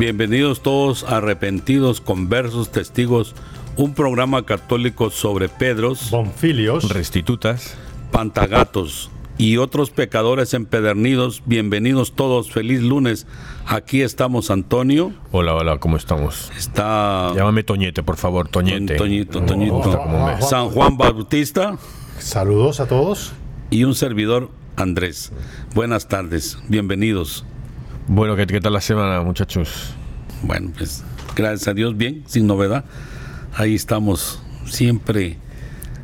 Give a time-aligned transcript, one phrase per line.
[0.00, 3.34] Bienvenidos todos arrepentidos, conversos, testigos,
[3.76, 7.74] un programa católico sobre Pedros, Bonfilios, restitutas,
[8.10, 11.42] pantagatos y otros pecadores empedernidos.
[11.44, 13.26] Bienvenidos todos, feliz lunes.
[13.66, 15.12] Aquí estamos, Antonio.
[15.32, 16.50] Hola, hola, ¿cómo estamos?
[16.56, 17.34] Está.
[17.36, 18.96] Llámame Toñete, por favor, Toñete.
[18.96, 20.00] Toñito, Toñito.
[20.40, 21.76] San Juan Bautista.
[22.18, 23.34] Saludos a todos.
[23.68, 25.30] Y un servidor, Andrés.
[25.74, 27.44] Buenas tardes, bienvenidos.
[28.12, 29.94] Bueno, ¿qué, ¿qué, tal la semana, muchachos?
[30.42, 31.04] Bueno, pues
[31.36, 32.84] gracias a Dios, bien, sin novedad.
[33.54, 35.36] Ahí estamos, siempre,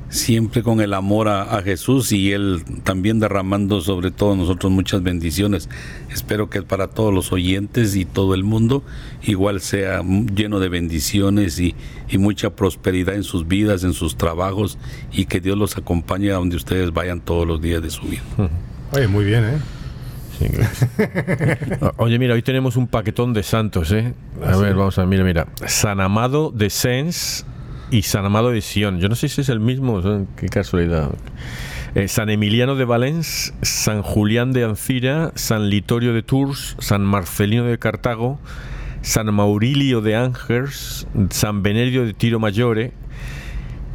[0.09, 5.03] siempre con el amor a, a, Jesús y Él también derramando sobre todos nosotros muchas
[5.03, 5.69] bendiciones.
[6.09, 8.85] Espero que para todos los oyentes y todo el mundo
[9.25, 11.75] igual sea lleno de bendiciones y,
[12.09, 14.79] y mucha prosperidad en sus vidas, en sus trabajos
[15.13, 18.23] y que Dios los acompañe a donde ustedes vayan todos los días de su vida.
[18.93, 19.59] Oye, muy bien, ¿eh?
[20.39, 20.47] Sí,
[21.97, 24.15] Oye, mira, hoy tenemos un paquetón de santos, ¿eh?
[24.45, 25.47] A ¿Ah, ver, vamos a ver, mira, mira.
[25.67, 27.47] San Amado de Sens
[27.91, 28.99] y San Amado de Sion.
[28.99, 30.03] Yo no sé si es el mismo,
[30.37, 31.11] qué casualidad.
[31.95, 37.65] Eh, San Emiliano de Valens, San Julián de Ancira, San Litorio de Tours, San Marcelino
[37.65, 38.39] de Cartago,
[39.01, 42.93] San Maurilio de Angers, San Venerio de Tiro Mayore,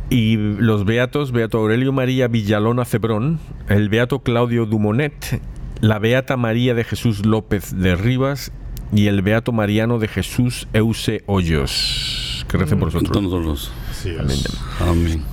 [0.10, 5.40] y los beatos, Beato Aurelio María Villalona Cebrón, el beato Claudio Dumonet,
[5.82, 8.52] la Beata María de Jesús López de Rivas
[8.94, 12.46] y el Beato Mariano de Jesús Euse Hoyos.
[12.48, 13.72] Que recen por nosotros.
[14.20, 14.38] Amén.
[14.80, 15.24] Amén.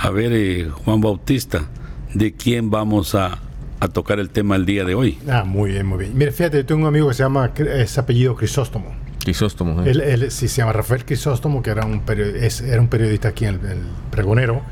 [0.00, 1.68] A ver, eh, Juan Bautista,
[2.14, 3.38] ¿de quién vamos a,
[3.80, 5.18] a, tocar el tema el día de hoy?
[5.28, 6.12] Ah, muy bien, muy bien.
[6.16, 8.94] Mira, fíjate, yo tengo un amigo que se llama, es apellido Crisóstomo.
[9.24, 9.82] Crisóstomo.
[9.82, 9.90] ¿eh?
[9.90, 12.02] Él, él sí, se llama Rafael Crisóstomo, que era un,
[12.40, 13.78] es, era un periodista aquí en el, el
[14.10, 14.62] pregonero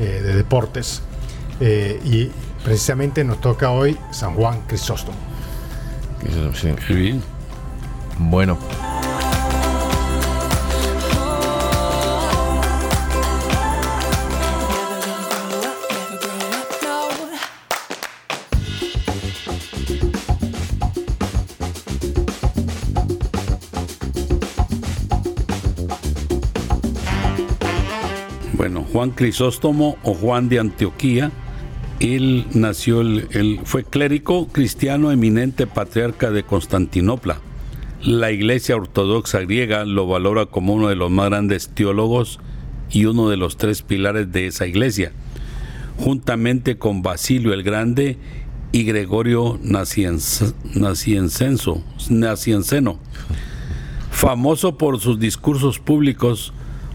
[0.00, 1.02] eh, de deportes.
[1.60, 2.30] Eh, y
[2.64, 5.18] precisamente nos toca hoy San Juan Crisóstomo.
[6.54, 6.68] Sí.
[6.88, 7.22] Qué bien.
[8.18, 8.58] Bueno.
[28.54, 31.30] Bueno, Juan Crisóstomo o Juan de Antioquía
[32.04, 37.40] él nació, él fue clérigo cristiano eminente patriarca de Constantinopla.
[38.02, 42.40] La Iglesia Ortodoxa griega lo valora como uno de los más grandes teólogos
[42.90, 45.12] y uno de los tres pilares de esa iglesia,
[45.96, 48.18] juntamente con Basilio el Grande
[48.72, 50.52] y Gregorio Naciencenso,
[52.10, 52.98] Nacianceno.
[54.10, 56.52] Famoso por sus discursos públicos,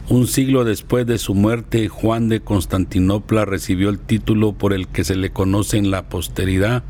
[0.09, 5.03] un siglo después de su muerte, Juan de Constantinopla recibió el título por el que
[5.03, 6.83] se le conoce en la posteridad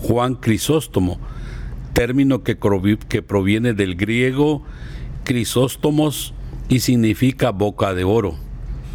[0.00, 1.18] Juan Crisóstomo,
[1.94, 2.58] término que,
[3.08, 4.62] que proviene del griego
[5.24, 6.34] crisóstomos
[6.68, 8.34] y significa boca de oro.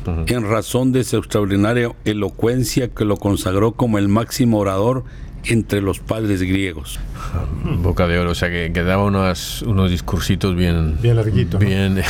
[0.06, 5.04] en razón de su extraordinaria elocuencia que lo consagró como el máximo orador
[5.50, 7.00] entre los padres griegos.
[7.64, 10.98] Boca de oro, o sea que, que daba unos, unos discursitos bien...
[11.02, 11.60] Bien larguitos.
[11.60, 11.96] Bien,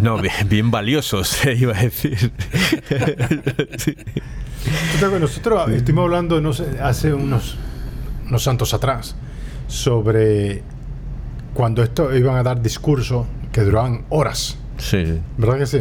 [0.00, 0.18] ¿no?
[0.20, 2.32] bien, bien, valiosos, iba a decir.
[3.76, 3.96] sí.
[5.20, 7.56] Nosotros estuvimos hablando no sé, hace unos,
[8.28, 9.16] unos santos atrás
[9.66, 10.62] sobre
[11.54, 14.58] cuando esto iban a dar discursos que duraban horas.
[14.78, 15.20] Sí.
[15.36, 15.80] ¿Verdad que sí?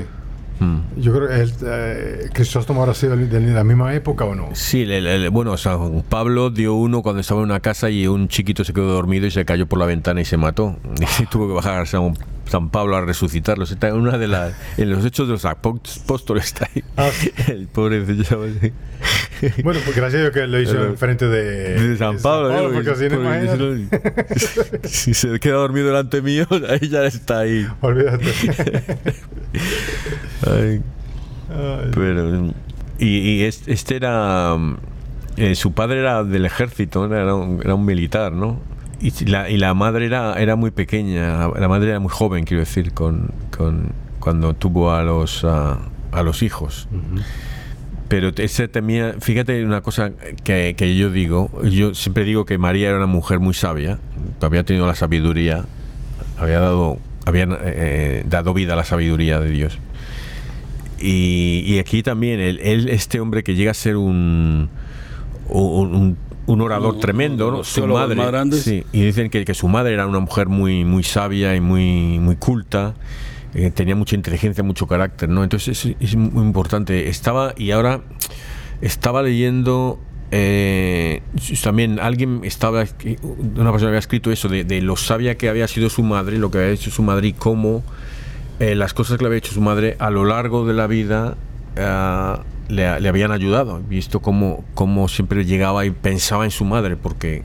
[0.98, 4.50] Yo creo que el, eh, Crisóstomo habrá sido de la misma época o no.
[4.54, 8.28] Sí, el, el, bueno, San Pablo dio uno cuando estaba en una casa y un
[8.28, 10.76] chiquito se quedó dormido y se cayó por la ventana y se mató.
[11.20, 12.14] Y tuvo que bajar a San,
[12.50, 13.64] San Pablo a resucitarlo.
[13.64, 16.84] Está en una de las en los hechos de los apóstoles está ahí.
[16.98, 17.32] Ah, sí.
[17.48, 18.04] El pobre
[19.64, 22.56] Bueno, pues gracias a Dios que lo hizo en frente de, de San Pablo, de
[22.56, 27.68] San Pablo porque así no Si se queda dormido delante mío, ahí ya está ahí.
[27.82, 28.26] Olvídate.
[30.48, 30.82] Ay.
[31.94, 32.54] Pero,
[33.00, 34.56] y, y, este era.
[35.38, 38.60] Eh, su padre era del ejército, era un, era un militar, ¿no?
[39.02, 42.60] Y la, y la madre era, era muy pequeña, la madre era muy joven, quiero
[42.60, 45.80] decir, con, con cuando tuvo a los, a,
[46.12, 46.88] a los hijos.
[46.92, 47.24] Uh -huh.
[48.10, 50.12] Pero ese temía, fíjate una cosa
[50.44, 54.00] que, que, yo digo, yo siempre digo que María era una mujer muy sabia,
[54.42, 55.66] había tenido la sabiduría,
[56.38, 59.78] había dado, había eh, dado vida a la sabiduría de Dios.
[61.00, 64.70] Y, y aquí también, él, él, este hombre que llega a ser un,
[65.48, 66.18] un, un
[66.62, 67.64] orador Un- tremendo, ¿no?
[67.64, 71.04] Su madre, más sí, y dicen que, que su madre era una mujer muy, muy
[71.04, 72.96] sabia y muy, muy culta,
[73.54, 75.44] eh, tenía mucha inteligencia, mucho carácter, ¿no?
[75.44, 77.10] Entonces es, es muy importante.
[77.10, 78.02] Estaba, y ahora
[78.82, 80.00] estaba leyendo
[80.32, 81.22] eh,
[81.64, 82.86] también alguien estaba
[83.56, 86.52] una persona había escrito eso de, de, lo sabia que había sido su madre lo
[86.52, 87.84] que había hecho su madre y cómo
[88.60, 91.36] eh, las cosas que le había hecho su madre a lo largo de la vida
[91.76, 92.36] eh,
[92.70, 97.44] le, le, habían ayudado visto cómo, cómo siempre llegaba y pensaba en su madre porque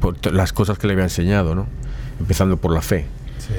[0.00, 1.66] por las cosas que le había enseñado ¿no?
[2.20, 3.06] empezando por la fe
[3.38, 3.52] Sí.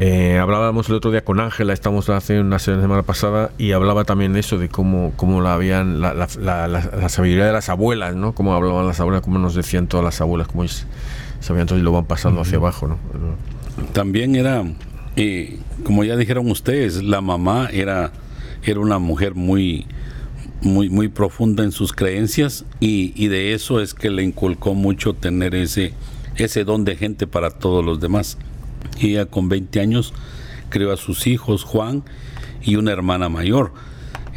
[0.00, 4.32] eh, hablábamos el otro día con Ángela, estamos hace una semana pasada, y hablaba también
[4.32, 8.14] de eso, de cómo, cómo la habían, la, la, la, la, sabiduría de las abuelas,
[8.14, 8.32] ¿no?
[8.32, 10.64] Cómo hablaban las abuelas, cómo nos decían todas las abuelas, cómo
[11.40, 12.46] sabían todo y lo van pasando uh -huh.
[12.46, 12.96] hacia abajo, ¿no?
[13.92, 14.62] También era,
[15.16, 18.12] eh, como ya dijeron ustedes, la mamá era,
[18.62, 19.86] era una mujer muy,
[20.62, 25.14] muy, muy profunda en sus creencias y, y de eso es que le inculcó mucho
[25.14, 25.92] tener ese,
[26.36, 28.38] ese don de gente para todos los demás.
[29.00, 30.12] Ella con 20 años
[30.68, 32.02] crió a sus hijos, Juan
[32.62, 33.72] y una hermana mayor.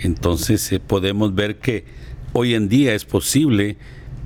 [0.02, 1.86] Entonces eh, podemos ver que
[2.34, 3.78] hoy en día es posible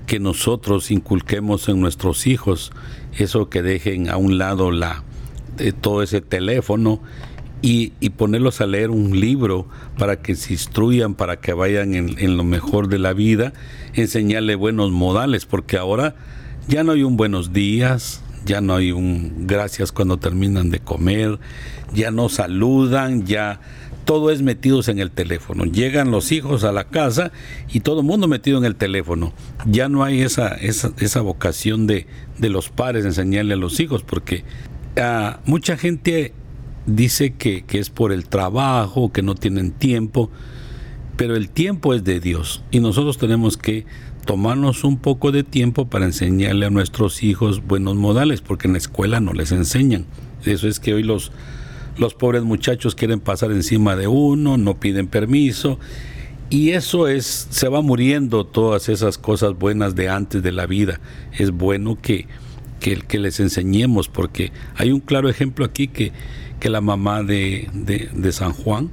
[0.07, 2.71] que nosotros inculquemos en nuestros hijos
[3.17, 5.03] eso que dejen a un lado la,
[5.57, 7.01] eh, todo ese teléfono
[7.61, 9.67] y, y, ponerlos a leer un libro
[9.97, 13.53] para que se instruyan, para que vayan en, lo mejor de la vida,
[13.93, 16.15] enseñarle buenos modales, porque ahora
[16.67, 21.39] ya no hay un buenos días, ya no hay un gracias cuando terminan de comer,
[21.93, 23.59] ya no saludan, ya
[24.05, 25.65] todo es metidos en el teléfono.
[25.65, 27.31] Llegan los hijos a la casa
[27.73, 29.33] y todo el mundo metido en el teléfono.
[29.65, 32.05] Ya no hay esa, esa, esa vocación de,
[32.37, 34.43] de, los padres enseñarle a los hijos, porque
[34.97, 36.33] uh, mucha gente
[36.85, 40.29] dice que, que es por el trabajo, que no tienen tiempo,
[41.17, 43.85] pero el tiempo es de Dios y nosotros tenemos que
[44.25, 48.79] tomarnos un poco de tiempo para enseñarle a nuestros hijos buenos modales, porque en la
[48.79, 50.05] escuela no les enseñan.
[50.43, 51.31] Eso es que hoy los,
[51.97, 55.79] los pobres muchachos quieren pasar encima de uno, no piden permiso,
[56.49, 60.99] y eso es, se va muriendo todas esas cosas buenas de antes de la vida.
[61.37, 62.27] Es bueno que,
[62.79, 66.11] que, que les enseñemos, porque hay un claro ejemplo aquí que,
[66.65, 68.89] que la mamá de, de, de San Juan,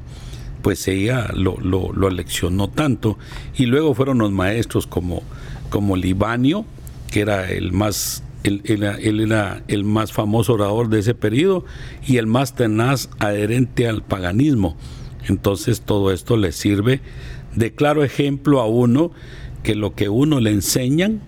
[0.61, 3.17] pues ella lo, lo, lo, leccionó tanto.
[3.57, 5.23] Y luego fueron los maestros como,
[5.71, 6.67] como Libanio,
[7.11, 11.65] que era el más, era el más famoso orador de ese periodo
[12.07, 14.77] y el más tenaz adherente al paganismo.
[15.27, 17.01] Entonces todo esto le sirve
[17.57, 19.13] de claro ejemplo a uno
[19.63, 21.23] que lo que uno le enseñan,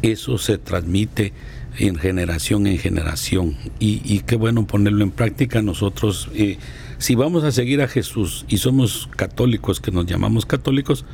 [0.00, 1.34] eso se transmite
[1.78, 3.56] en generación en generación.
[3.78, 6.28] Y, qué bueno ponerlo en práctica nosotros.
[6.34, 6.58] Eh,
[6.98, 11.04] si vamos a seguir a Jesús y somos católicos, que nos llamamos católicos,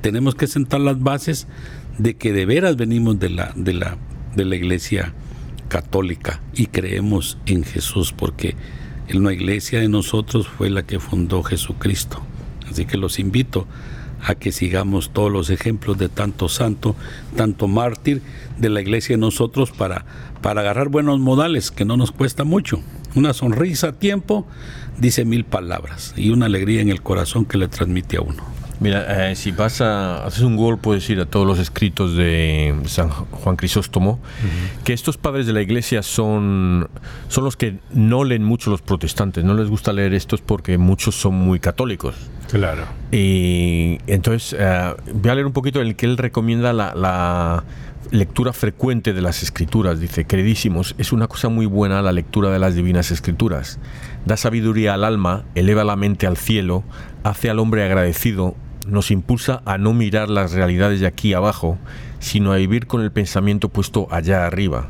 [0.00, 1.46] tenemos que sentar las bases
[1.98, 3.96] de que de veras venimos de la, de la,
[4.36, 5.12] de la iglesia
[5.68, 8.56] católica y creemos en Jesús, porque
[9.08, 12.22] la iglesia de nosotros fue la que fundó Jesucristo.
[12.70, 13.66] Así que los invito
[14.22, 16.96] a que sigamos todos los ejemplos de tanto santo,
[17.36, 18.22] tanto mártir
[18.58, 20.04] de la iglesia de nosotros para,
[20.42, 22.80] para agarrar buenos modales, que no nos cuesta mucho.
[23.14, 24.46] Una sonrisa a tiempo
[24.98, 28.57] dice mil palabras y una alegría en el corazón que le transmite a uno.
[28.80, 32.74] Mira, eh, si vas a haces un gol, puedes ir a todos los escritos de
[32.86, 34.20] San Juan Crisóstomo,
[34.84, 36.88] que estos padres de la iglesia son,
[37.28, 41.16] son los que no leen mucho los protestantes, no les gusta leer estos porque muchos
[41.16, 42.14] son muy católicos.
[42.50, 42.84] Claro.
[43.10, 47.64] Y entonces eh, voy a leer un poquito en el que él recomienda la, la
[48.10, 50.00] lectura frecuente de las escrituras.
[50.00, 53.78] Dice, queridísimos, es una cosa muy buena la lectura de las divinas escrituras.
[54.24, 56.84] Da sabiduría al alma, eleva la mente al cielo,
[57.24, 58.54] hace al hombre agradecido,
[58.88, 61.78] nos impulsa a no mirar las realidades de aquí abajo,
[62.18, 64.88] sino a vivir con el pensamiento puesto allá arriba,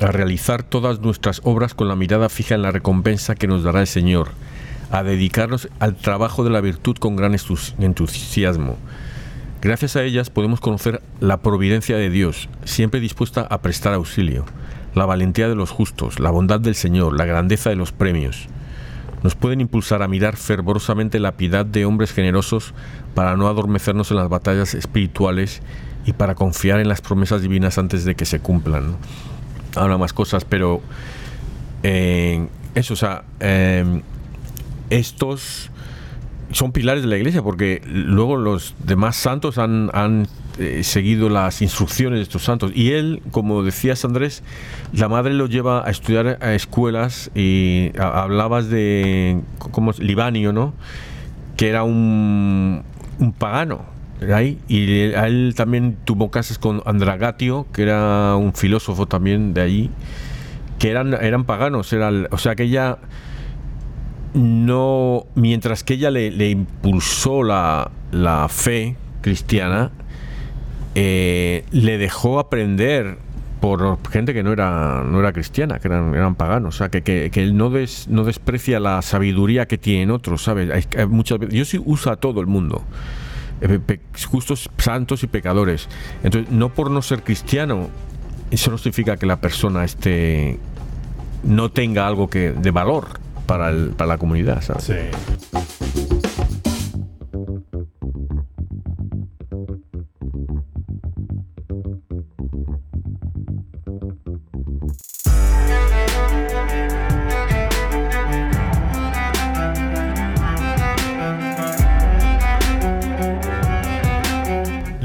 [0.00, 3.80] a realizar todas nuestras obras con la mirada fija en la recompensa que nos dará
[3.80, 4.30] el Señor,
[4.90, 7.36] a dedicarnos al trabajo de la virtud con gran
[7.78, 8.76] entusiasmo.
[9.60, 14.44] Gracias a ellas podemos conocer la providencia de Dios, siempre dispuesta a prestar auxilio,
[14.94, 18.48] la valentía de los justos, la bondad del Señor, la grandeza de los premios
[19.22, 22.74] nos pueden impulsar a mirar fervorosamente la piedad de hombres generosos
[23.14, 25.62] para no adormecernos en las batallas espirituales
[26.06, 28.96] y para confiar en las promesas divinas antes de que se cumplan.
[29.76, 30.80] Ahora más cosas, pero
[31.82, 34.02] eh, eso, o sea, eh,
[34.90, 35.70] estos
[36.50, 39.90] son pilares de la iglesia porque luego los demás santos han
[40.58, 42.72] eh, seguido las instrucciones de estos santos.
[42.74, 44.42] Y él, como decías Andrés,
[44.92, 50.74] la madre lo lleva a estudiar a escuelas y hablabas de como Libanio, ¿no?
[51.56, 52.84] Que era un,
[53.38, 53.84] pagano.
[54.34, 59.90] Ahí, y él también tuvo casas con Andragatio, que era un filósofo también de allí,
[60.80, 61.92] que eran, eran paganos.
[61.92, 62.98] Era, o sea que ella
[64.34, 69.92] no, mientras que ella le, le impulsó la, la fe cristiana,
[71.00, 73.18] eh, le dejó aprender
[73.60, 76.74] por gente que no era, no era cristiana, que eran, eran paganos.
[76.74, 80.88] O sea, que, que, él no, des, no desprecia la sabiduría que tienen otros, ¿sabes?
[81.08, 82.82] Muchas veces, Dios usa a todo el mundo,
[83.60, 83.78] eh,
[84.28, 85.88] justos, santos y pecadores.
[86.24, 87.90] Entonces, no por no ser cristiano,
[88.50, 90.58] eso no significa que la persona esté,
[91.44, 94.64] no tenga algo que de valor para, el, para la comunidad.
[94.80, 94.94] Sí.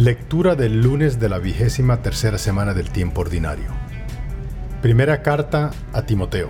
[0.04, 3.70] Lectura del lunes de la vigésima tercera semana del tiempo ordinario.
[4.82, 6.50] Primera carta a Timoteo.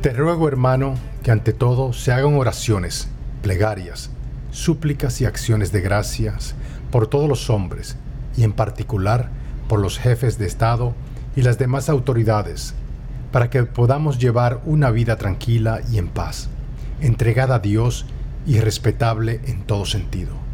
[0.00, 3.10] Te ruego, hermano, que ante todo se hagan oraciones,
[3.42, 4.08] plegarias,
[4.50, 6.54] súplicas y acciones de gracias
[6.90, 7.98] por todos los hombres,
[8.34, 9.28] y en particular
[9.68, 10.94] por los jefes de Estado
[11.36, 12.72] y las demás autoridades,
[13.30, 16.48] para que podamos llevar una vida tranquila y en paz,
[17.02, 18.06] entregada a Dios
[18.46, 20.49] y respetable en todo sentido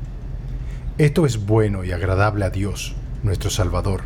[0.98, 4.02] esto es bueno y agradable a Dios, nuestro Salvador,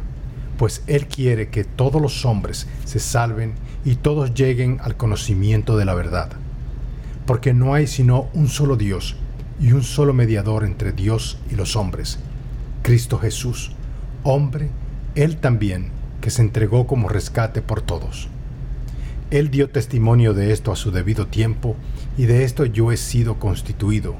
[0.59, 3.55] pues Él quiere que todos los hombres se salven
[3.85, 6.31] y todos lleguen al conocimiento de la verdad.
[7.27, 9.15] Porque no hay sino un solo Dios
[9.61, 12.19] y un solo mediador entre Dios y los hombres,
[12.83, 13.71] Cristo Jesús,
[14.25, 14.71] hombre,
[15.15, 18.29] Él también, que se entregó como rescate por todos.
[19.31, 21.77] Él dio testimonio de esto a su debido tiempo,
[22.19, 24.17] y de esto yo he sido constituido.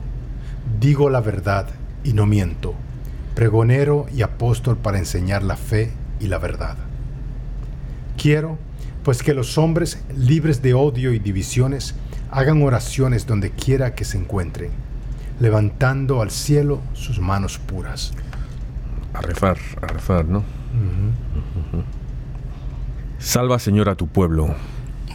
[0.79, 1.67] Digo la verdad,
[2.05, 2.75] y no miento,
[3.35, 6.77] pregonero y apóstol para enseñar la fe y la verdad.
[8.17, 8.59] Quiero,
[9.03, 11.95] pues, que los hombres libres de odio y divisiones
[12.31, 14.71] hagan oraciones donde quiera que se encuentren,
[15.41, 18.13] levantando al cielo sus manos puras.
[19.15, 20.45] A rezar, a rezar, ¿no?
[23.19, 24.55] Salva, Señor, a tu pueblo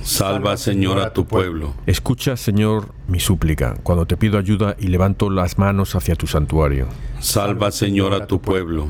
[0.06, 1.74] Salva, Señor, a tu pueblo.
[1.88, 6.86] Escucha, Señor, mi súplica, cuando te pido ayuda y levanto las manos hacia tu santuario.
[7.20, 8.88] Salva, Señor, a tu pueblo.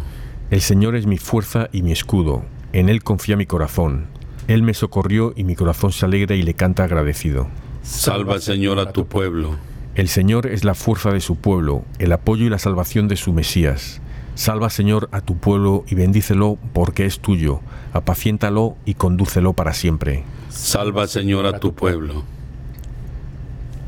[0.51, 2.43] El Señor es mi fuerza y mi escudo.
[2.74, 4.07] En Él confía mi corazón.
[4.50, 7.48] Él me socorrió y mi corazón se alegra y le canta agradecido.
[7.81, 9.55] Salva, Señor, a tu pueblo.
[9.95, 13.31] El Señor es la fuerza de su pueblo, el apoyo y la salvación de su
[13.31, 14.01] Mesías.
[14.36, 17.62] Salva, Señor, a tu pueblo y bendícelo porque es tuyo.
[17.93, 20.25] Apaciéntalo y condúcelo para siempre.
[20.55, 22.24] Salva, Señor, a tu pueblo.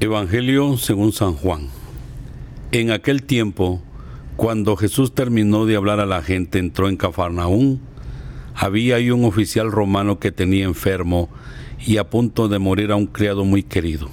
[0.01, 1.69] Evangelio según San Juan.
[2.74, 3.81] En aquel tiempo,
[4.36, 7.79] cuando Jesús terminó de hablar a la gente, entró en Cafarnaún.
[8.53, 11.29] Había ahí un oficial romano que tenía enfermo
[11.83, 14.09] y a punto de morir a un criado muy querido.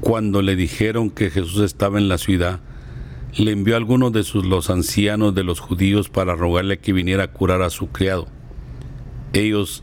[0.00, 2.60] Cuando le dijeron que Jesús estaba en la ciudad,
[3.36, 7.24] le envió a algunos de sus los ancianos de los judíos para rogarle que viniera
[7.24, 8.28] a curar a su criado.
[9.32, 9.82] Ellos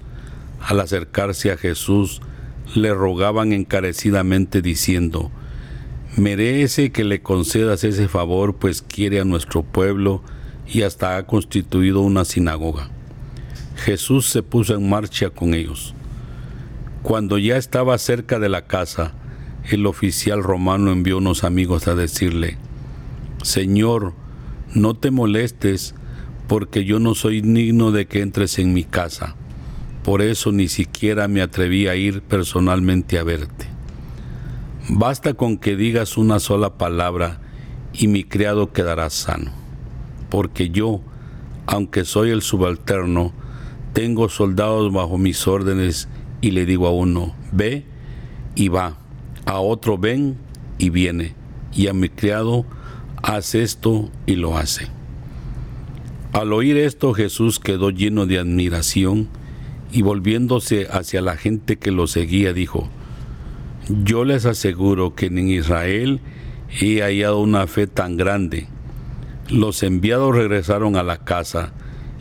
[0.61, 2.21] al acercarse a Jesús,
[2.75, 5.31] le rogaban encarecidamente diciendo,
[6.17, 10.21] merece que le concedas ese favor, pues quiere a nuestro pueblo
[10.67, 12.89] y hasta ha constituido una sinagoga.
[13.77, 15.93] Jesús se puso en marcha con ellos.
[17.03, 19.13] Cuando ya estaba cerca de la casa,
[19.69, 22.57] el oficial romano envió unos amigos a decirle,
[23.43, 24.13] Señor,
[24.73, 25.95] no te molestes,
[26.47, 29.35] porque yo no soy digno de que entres en mi casa.
[30.07, 33.65] Por eso ni siquiera me atreví a ir personalmente a verte.
[34.87, 37.41] Basta con que digas una sola palabra
[37.91, 39.51] y mi criado quedará sano.
[40.29, 41.01] Porque yo,
[41.65, 43.33] aunque soy el subalterno,
[43.91, 46.07] tengo soldados bajo mis órdenes
[46.39, 47.83] y le digo a uno, ve
[48.55, 48.99] y va,
[49.45, 50.37] a otro ven
[50.77, 51.35] y viene,
[51.73, 52.65] y a mi criado,
[53.21, 54.87] haz esto y lo hace.
[56.31, 59.27] Al oír esto Jesús quedó lleno de admiración
[59.91, 62.89] y volviéndose hacia la gente que lo seguía dijo,
[63.89, 66.19] yo les aseguro que en Israel
[66.81, 68.67] he hallado una fe tan grande.
[69.49, 71.71] Los enviados regresaron a la casa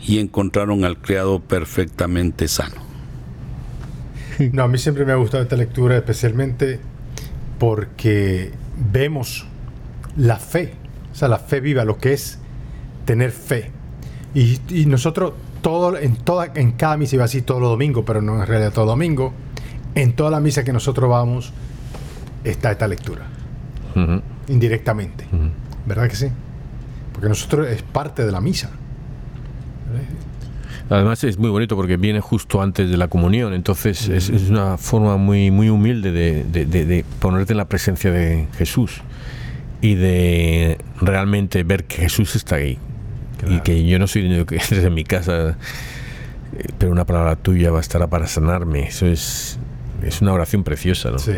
[0.05, 2.87] y encontraron al criado perfectamente sano.
[4.53, 6.79] No, a mí siempre me ha gustado esta lectura, especialmente
[7.57, 8.51] porque
[8.91, 9.47] vemos
[10.15, 10.73] la fe,
[11.11, 12.37] o sea, la fe viva, lo que es
[13.05, 13.71] tener fe.
[14.35, 18.21] Y, y nosotros, todo, en, toda, en cada misa, iba así todos los domingos, pero
[18.21, 19.33] no en realidad todo domingo,
[19.95, 21.53] en toda la misa que nosotros vamos
[22.43, 23.25] está esta lectura.
[24.47, 25.25] Indirectamente.
[25.85, 26.27] ¿Verdad que sí?
[27.13, 28.69] Porque nosotros es parte de la misa.
[30.89, 35.17] Además es muy bonito porque viene justo antes de la comunión, entonces es, una forma
[35.17, 39.01] muy, muy humilde de, de, ponerte en la presencia de Jesús
[39.81, 42.77] y de realmente ver que Jesús está ahí.
[43.49, 45.57] Y que yo no soy niño que entres en mi casa,
[46.57, 48.87] eh, pero una palabra tuya bastará para sanarme.
[48.87, 49.59] Eso es,
[50.03, 51.19] es una oración preciosa, ¿no?
[51.19, 51.33] Sí.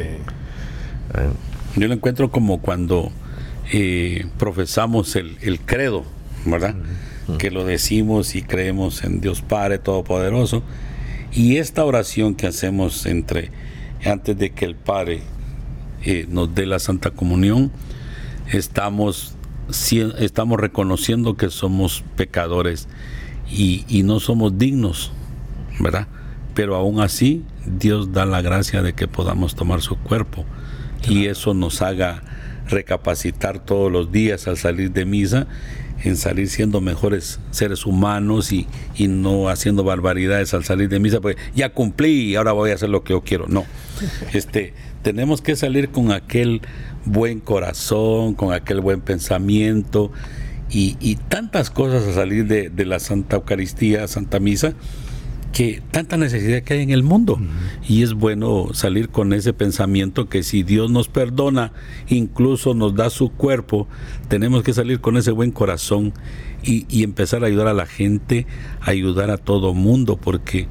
[1.75, 3.11] Yo lo encuentro como cuando
[3.71, 6.03] eh, profesamos el, credo,
[6.45, 6.75] ¿verdad?
[7.37, 10.63] Que lo decimos y creemos en Dios Padre Todopoderoso.
[11.31, 13.51] Y esta oración que hacemos entre
[14.03, 15.21] antes de que el Padre
[16.03, 17.71] eh, nos dé la Santa Comunión,
[18.51, 19.35] estamos,
[19.69, 22.87] estamos reconociendo que somos pecadores
[23.49, 25.11] y, y no somos dignos,
[25.79, 26.07] ¿verdad?
[26.53, 30.45] Pero aún así Dios da la gracia de que podamos tomar su cuerpo
[31.07, 32.21] y eso nos haga
[32.67, 35.47] recapacitar todos los días al salir de misa
[36.03, 38.67] en salir siendo mejores seres humanos y,
[39.07, 42.89] no haciendo barbaridades al salir de misa, pues ya cumplí y ahora voy a hacer
[42.89, 43.47] lo que yo quiero.
[43.47, 43.65] No,
[44.33, 46.61] este, tenemos que salir con aquel
[47.05, 50.11] buen corazón, con aquel buen pensamiento
[50.69, 54.75] y, tantas cosas a salir de, de la Santa Eucaristía, Santa Misa,
[55.51, 57.39] que tanta necesidad que hay en el mundo.
[57.87, 61.73] Y es bueno salir con ese pensamiento que si Dios nos perdona,
[62.07, 63.87] incluso nos da su cuerpo,
[64.27, 66.13] tenemos que salir con ese buen corazón
[66.63, 68.45] y, empezar a ayudar a la gente,
[68.81, 70.67] ayudar a todo mundo, porque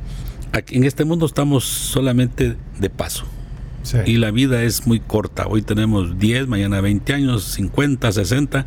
[0.53, 3.27] aquí, en este mundo estamos solamente de paso.
[4.07, 5.47] Y la vida es muy corta.
[5.47, 8.67] Hoy tenemos 10, mañana 20 años, 50, 60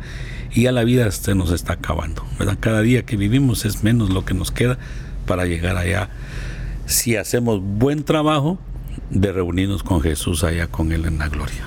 [0.54, 2.24] y ya la vida se nos está acabando.
[2.38, 2.56] ¿verdad?
[2.58, 4.78] Cada día que vivimos es menos lo que nos queda
[5.26, 6.08] para llegar allá.
[6.86, 8.58] Si hacemos buen trabajo
[9.10, 11.64] de reunirnos con Jesús allá con Él en la gloria.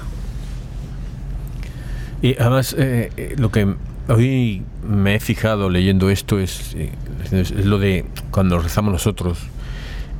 [2.21, 3.75] Y además, eh, eh, lo que
[4.07, 6.91] hoy me he fijado leyendo esto es, eh,
[7.31, 9.39] es, lo de cuando rezamos nosotros.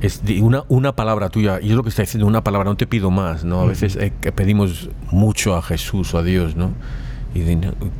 [0.00, 2.86] Es una, una palabra tuya, y es lo que está diciendo, una palabra, no te
[2.86, 3.60] pido más, ¿no?
[3.60, 3.98] A veces
[4.34, 6.72] pedimos mucho a Jesús o a Dios, ¿no?
[7.34, 7.42] Y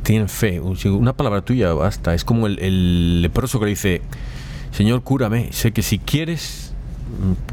[0.03, 2.13] tienen fe, una palabra tuya basta.
[2.13, 4.01] Es como el, el leproso que le dice,
[4.71, 5.51] Señor, cúrame.
[5.51, 6.73] Sé que si quieres,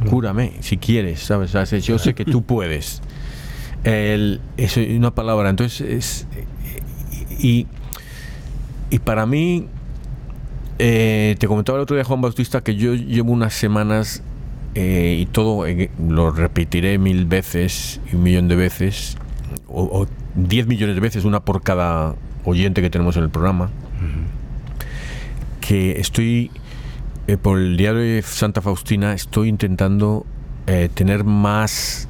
[0.04, 1.52] mm, cúrame, si quieres, ¿sabes?
[1.84, 3.02] Yo sé que tú puedes.
[3.82, 5.50] El, eso es una palabra.
[5.50, 6.26] Entonces,
[7.38, 7.66] y,
[8.90, 9.66] y para mí,
[10.78, 14.22] eh, te comentaba el otro día Juan Bautista que yo llevo unas semanas
[14.74, 19.16] eh, y todo eh, lo repetiré mil veces un millón de veces,
[19.68, 23.70] o, diez millones de veces, una por cada oyente que tenemos en el programa,
[25.60, 26.50] que estoy
[27.28, 30.26] eh, por el diario de Santa Faustina estoy intentando
[30.94, 32.08] tener más,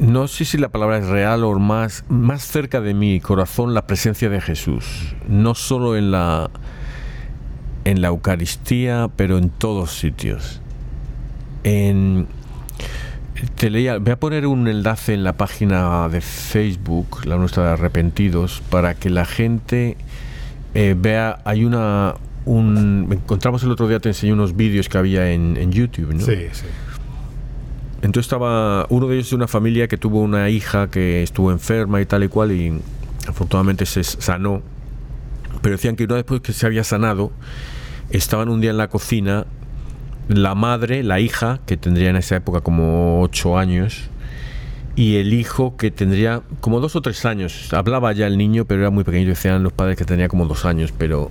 [0.00, 3.86] no sé si la palabra es real o más, más cerca de mi corazón la
[3.86, 6.50] presencia de Jesús, no solo en la,
[7.84, 10.61] en la Eucaristía, pero en todos sitios.
[11.64, 12.26] En,
[13.56, 17.70] te leía, voy a poner un enlace en la página de Facebook, la nuestra de
[17.70, 19.96] Arrepentidos, para que la gente
[20.74, 25.70] vea, hay una un encontramos el otro día te enseñé unos vídeos que había en,
[25.70, 26.26] YouTube ¿no?
[26.26, 26.66] sí sí
[28.02, 32.00] entonces estaba uno de ellos de una familia que tuvo una hija que estuvo enferma
[32.00, 32.80] y tal y cual y
[33.28, 34.60] afortunadamente se sanó.
[35.62, 37.30] Pero decían que una vez que se había sanado,
[38.10, 39.46] estaban un día en la cocina
[40.28, 44.10] la madre, la hija, que tendría en esa época como ocho años,
[44.94, 47.72] y el hijo que tendría como dos o tres años.
[47.72, 49.28] Hablaba ya el niño, pero era muy pequeño.
[49.28, 51.30] Decían los padres que tenía como dos años, pero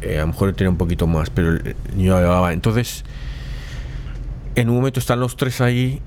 [0.00, 2.52] eh, a lo mejor tenía un poquito más, pero el niño hablaba.
[2.52, 3.04] Entonces,
[4.54, 6.00] en un momento están los tres ahí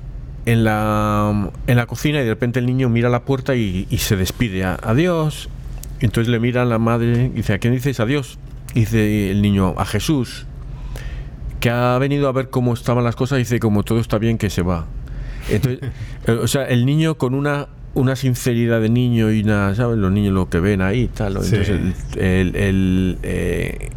[0.45, 4.15] en la, en la cocina y de repente el niño mira la puerta y, se
[4.15, 4.63] despide.
[4.63, 5.49] Adiós.
[5.99, 8.39] Entonces le mira a la madre y dice, ¿a quién dices adiós?
[8.73, 10.45] dice el niño, a Jesús,
[11.61, 14.37] que ha venido a ver cómo estaban las cosas y dice, como todo está bien,
[14.37, 14.87] que se va.
[15.49, 15.89] Entonces,
[16.27, 19.97] eh, o sea, el niño con una una sinceridad de niño y una, ¿sabes?
[19.97, 21.33] Los niños lo que ven ahí, tal.
[21.33, 21.69] Entonces,
[22.15, 23.89] el, eh,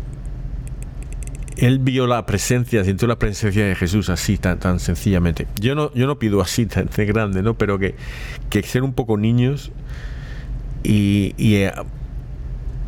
[1.57, 5.47] él vio la presencia, sintió la presencia de Jesús así, tan, tan sencillamente.
[5.61, 7.55] Yo no, yo no pido así, tan, grande, ¿no?
[7.55, 7.95] Pero que,
[8.51, 9.71] que ser un poco niños
[10.83, 11.73] y, y, eh,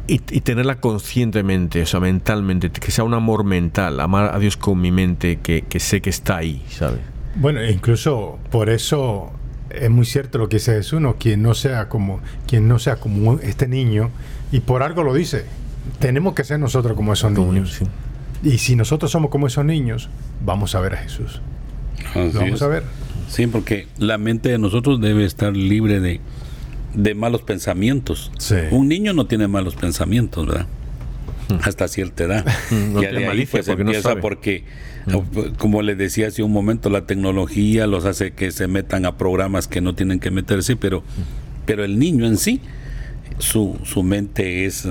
[0.06, 4.80] y, tenerla conscientemente, o sea, mentalmente, que sea un amor mental, amar a Dios con
[4.80, 7.00] mi mente, que, que sé que está ahí, ¿sabes?
[7.36, 9.32] Bueno, e incluso por eso
[9.70, 11.16] es muy cierto lo que dice Jesús, ¿no?
[11.16, 14.10] quien no sea como quien no sea como este niño
[14.52, 15.44] y por algo lo dice.
[15.98, 17.80] Tenemos que ser nosotros como esos niños.
[18.42, 20.08] Y si nosotros somos como esos niños,
[20.44, 21.40] vamos a ver a Jesús.
[22.14, 22.82] vamos a ver.
[23.28, 26.20] Sí, porque la mente de nosotros debe estar libre de,
[26.96, 28.32] de malos pensamientos.
[28.70, 30.66] Un niño no tiene malos pensamientos, ¿verdad?
[31.48, 31.58] Hmm.
[31.62, 32.46] Hasta cierta edad.
[32.70, 34.64] no y ahí pues porque empieza porque,
[35.06, 35.54] hmm.
[35.58, 39.68] como les decía hace un momento, la tecnología los hace que se metan a programas
[39.68, 41.64] que no tienen que meterse, pero, hmm.
[41.66, 42.60] pero el niño en sí,
[43.38, 44.88] su, su mente es,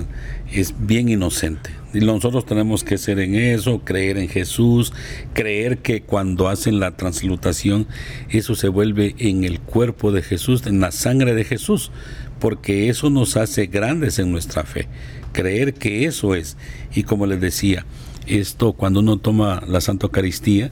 [0.54, 1.72] es bien inocente.
[1.96, 4.92] Y nosotros tenemos que ser en eso, creer en Jesús,
[5.34, 7.88] creer que cuando hacen la translutación,
[8.30, 11.92] eso se vuelve en el cuerpo de Jesús, en la sangre de Jesús,
[12.40, 14.88] porque eso nos hace grandes en nuestra fe.
[15.32, 16.58] Creer que eso es.
[16.94, 17.86] Y como les decía,
[18.28, 20.72] esto cuando uno toma la Santa Eucaristía,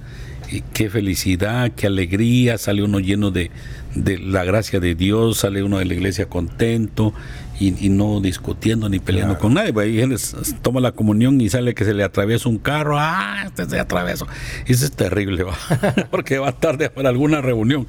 [0.73, 3.49] qué felicidad, qué alegría, sale uno lleno de,
[3.95, 7.13] de, la gracia de Dios, sale uno de la iglesia contento
[7.59, 9.73] y, no discutiendo ni peleando con nadie.
[9.73, 13.79] Pues toma la comunión y sale que se le atraviesa un carro, ah, este se
[13.79, 14.27] atravesó.
[14.65, 15.45] Eso es terrible,
[16.11, 17.87] porque va tarde para alguna reunión.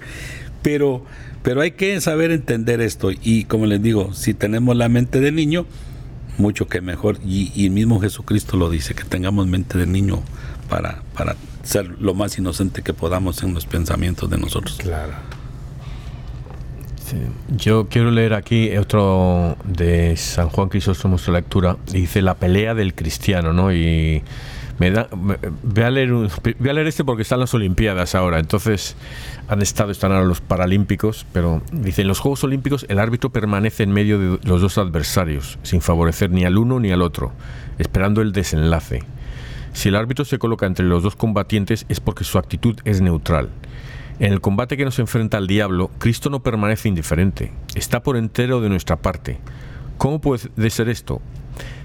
[0.63, 1.05] Pero,
[1.43, 5.33] pero hay que saber entender esto y como les digo, si tenemos la mente de
[5.33, 5.67] niño,
[6.39, 7.19] mucho que mejor.
[7.25, 10.23] Y, y el mismo Jesucristo lo dice, que tengamos mente de niño
[10.69, 14.79] para, para ser lo más inocente que podamos en los pensamientos de nosotros.
[14.79, 15.13] Claro.
[17.57, 21.77] Yo quiero leer aquí otro de San Juan Crisóstomo su lectura.
[21.91, 23.73] Dice la pelea del cristiano, ¿no?
[23.73, 24.23] Y
[24.79, 28.39] me da, voy, a leer voy a leer este porque están las Olimpiadas ahora.
[28.39, 28.97] Entonces
[29.49, 33.85] han estado, están ahora los Paralímpicos, pero dice en los Juegos Olímpicos el árbitro permanece
[33.85, 37.33] en medio de los dos adversarios, sin favorecer ni al uno ni al otro,
[37.79, 39.05] esperando el desenlace.
[39.73, 43.51] Si el árbitro se coloca entre los dos combatientes es porque su actitud es neutral.
[44.19, 48.61] En el combate que nos enfrenta al diablo, Cristo no permanece indiferente, está por entero
[48.61, 49.39] de nuestra parte.
[49.99, 51.21] ¿Cómo puede ser esto?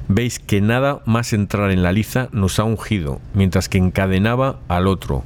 [0.08, 4.88] Veis que nada más entrar en la liza nos ha ungido, mientras que encadenaba al
[4.88, 5.24] otro.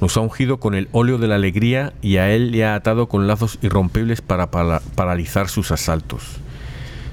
[0.00, 3.08] Nos ha ungido con el óleo de la alegría y a él le ha atado
[3.08, 6.38] con lazos irrompibles para paralizar sus asaltos.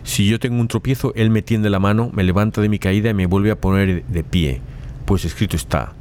[0.04, 3.10] Si yo tengo un tropiezo, él me tiende la mano, me levanta de mi caída
[3.10, 4.62] y me vuelve a poner de pie
[5.08, 5.94] pues escrito está,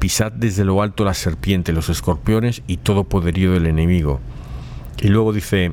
[0.00, 4.18] pisad desde lo alto la serpiente, los escorpiones y todo poderío del enemigo.
[5.00, 5.72] Y luego dice,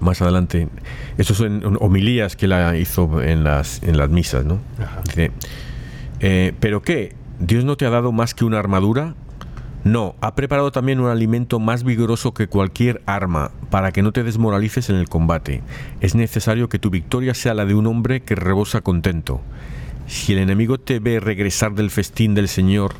[0.00, 0.68] más adelante,
[1.18, 4.58] estos son homilías que la hizo en las, en las misas, ¿no?
[5.04, 5.30] Dice,
[6.18, 7.14] eh, ¿pero qué?
[7.38, 9.14] ¿Dios no te ha dado más que una armadura?
[9.84, 14.24] No, ha preparado también un alimento más vigoroso que cualquier arma, para que no te
[14.24, 15.62] desmoralices en el combate.
[16.00, 19.40] Es necesario que tu victoria sea la de un hombre que rebosa contento.
[20.06, 22.94] Si el enemigo te ve regresar del festín del Señor,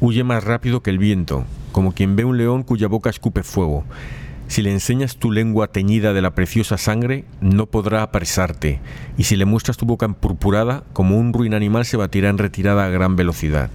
[0.00, 3.84] huye más rápido que el viento, como quien ve un león cuya boca escupe fuego.
[4.46, 8.80] Si le enseñas tu lengua teñida de la preciosa sangre, no podrá apresarte,
[9.18, 12.86] y si le muestras tu boca empurpurada, como un ruin animal se batirá en retirada
[12.86, 13.70] a gran velocidad.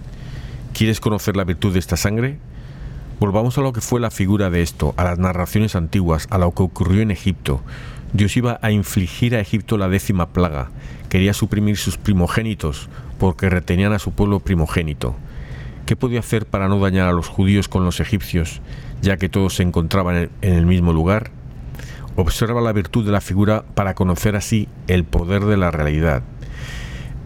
[0.73, 2.39] ¿Quieres conocer la virtud de esta sangre?
[3.19, 6.51] Volvamos a lo que fue la figura de esto, a las narraciones antiguas, a lo
[6.51, 7.62] que ocurrió en Egipto.
[8.12, 10.71] Dios iba a infligir a Egipto la décima plaga.
[11.09, 15.15] Quería suprimir sus primogénitos porque retenían a su pueblo primogénito.
[15.85, 18.61] ¿Qué podía hacer para no dañar a los judíos con los egipcios,
[19.01, 21.31] ya que todos se encontraban en el mismo lugar?
[22.15, 26.23] Observa la virtud de la figura para conocer así el poder de la realidad.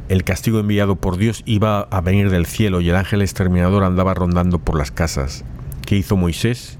[0.10, 4.14] El castigo enviado por Dios iba a venir del cielo y el ángel exterminador andaba
[4.14, 5.44] rondando por las casas.
[5.86, 6.78] que hizo Moisés,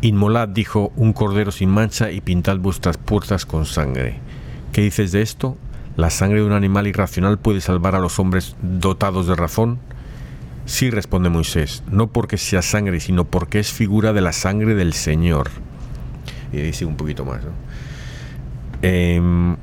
[0.00, 4.18] inmolad, dijo, un cordero sin mancha y pintad vuestras puertas con sangre.
[4.72, 5.58] ¿Qué dices de esto?
[5.96, 9.78] ¿La sangre de un animal irracional puede salvar a los hombres dotados de razón?
[10.66, 14.92] Sí, responde Moisés, no porque sea sangre, sino porque es figura de la sangre del
[14.92, 15.50] Señor.
[16.52, 17.40] Y dice un poquito más.
[18.82, 19.56] Em,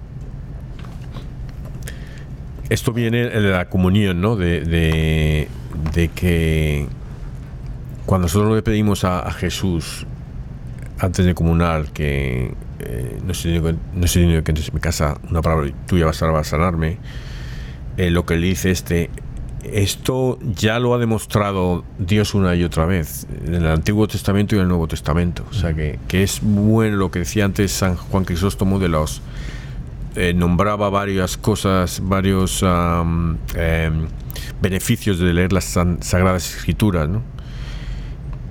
[2.70, 4.36] esto viene de la comunión, ¿no?
[4.36, 5.48] De,
[6.14, 6.88] que
[8.06, 10.06] cuando nosotros le pedimos a, Jesús
[11.00, 15.72] antes de comunar que eh, no sé no sé que entonces mi casa una palabra
[15.88, 16.98] tuya va a sanarme,
[17.98, 19.10] eh, lo que le dice este
[19.74, 24.58] esto ya lo ha demostrado Dios una y otra vez, en el Antiguo Testamento y
[24.58, 25.44] en el Nuevo Testamento.
[25.50, 29.22] O sea que, es bueno lo que decía antes San Juan Crisóstomo de los.
[30.16, 33.38] Eh, nombraba varias cosas, varios em,
[34.62, 35.66] beneficios de leer las
[36.00, 37.22] Sagradas Escrituras, ¿no?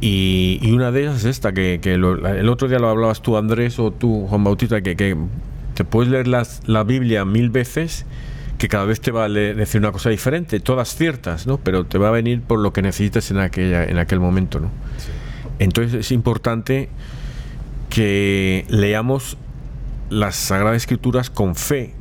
[0.00, 3.90] Y, una de ellas es esta, que, el otro día lo hablabas tú, Andrés, o
[3.90, 5.16] tú, Juan Bautista, que, que
[5.74, 8.06] te puedes leer la Biblia mil veces
[8.58, 11.58] que cada vez te va a decir una cosa diferente, todas ciertas, ¿no?
[11.58, 14.70] Pero te va a venir por lo que necesitas en, aquella, en aquel momento, ¿no?
[15.58, 16.88] Entonces es importante
[17.90, 19.36] que leamos
[20.10, 21.94] las Sagradas Escrituras con fe,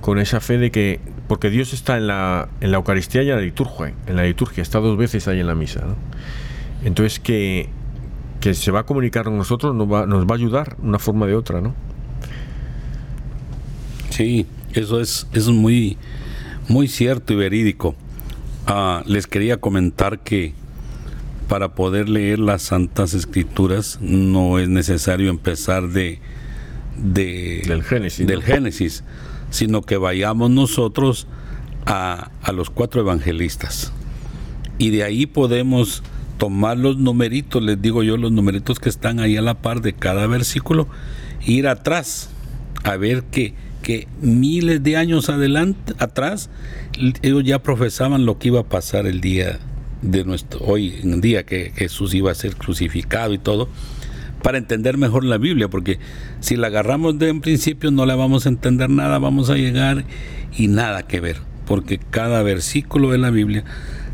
[0.00, 3.36] con esa fe de que, porque Dios está en la, en la Eucaristía y en
[3.36, 5.96] la liturgia, en la liturgia, está dos veces ahí en la misa, ¿no?
[6.84, 7.68] Entonces que,
[8.40, 11.26] que se va a comunicar con nosotros, nos va, nos va a ayudar una forma
[11.26, 11.74] de otra, ¿no?
[14.10, 15.96] Sí, eso es, es muy,
[16.68, 17.94] muy cierto y verídico.
[18.66, 20.54] Ah, les quería comentar que
[21.48, 26.20] para poder leer las Santas Escrituras no es necesario empezar de,
[26.96, 29.04] del Génesis, del Génesis
[29.52, 31.26] sino que vayamos nosotros
[31.86, 33.92] a, a los cuatro evangelistas.
[34.78, 36.02] Y de ahí podemos
[36.38, 39.92] tomar los numeritos, les digo yo, los numeritos que están ahí a la par de
[39.92, 40.88] cada versículo,
[41.46, 42.30] ir atrás
[42.82, 46.48] a ver qué que miles de años adelante, atrás,
[47.22, 49.58] ellos ya profesaban lo que iba a pasar el día
[50.00, 53.68] de nuestro, hoy en día que Jesús iba a ser crucificado y todo,
[54.42, 55.98] para entender mejor la Biblia, porque
[56.40, 60.04] si la agarramos de en principio no la vamos a entender nada, vamos a llegar
[60.56, 63.64] y nada que ver, porque cada versículo de la Biblia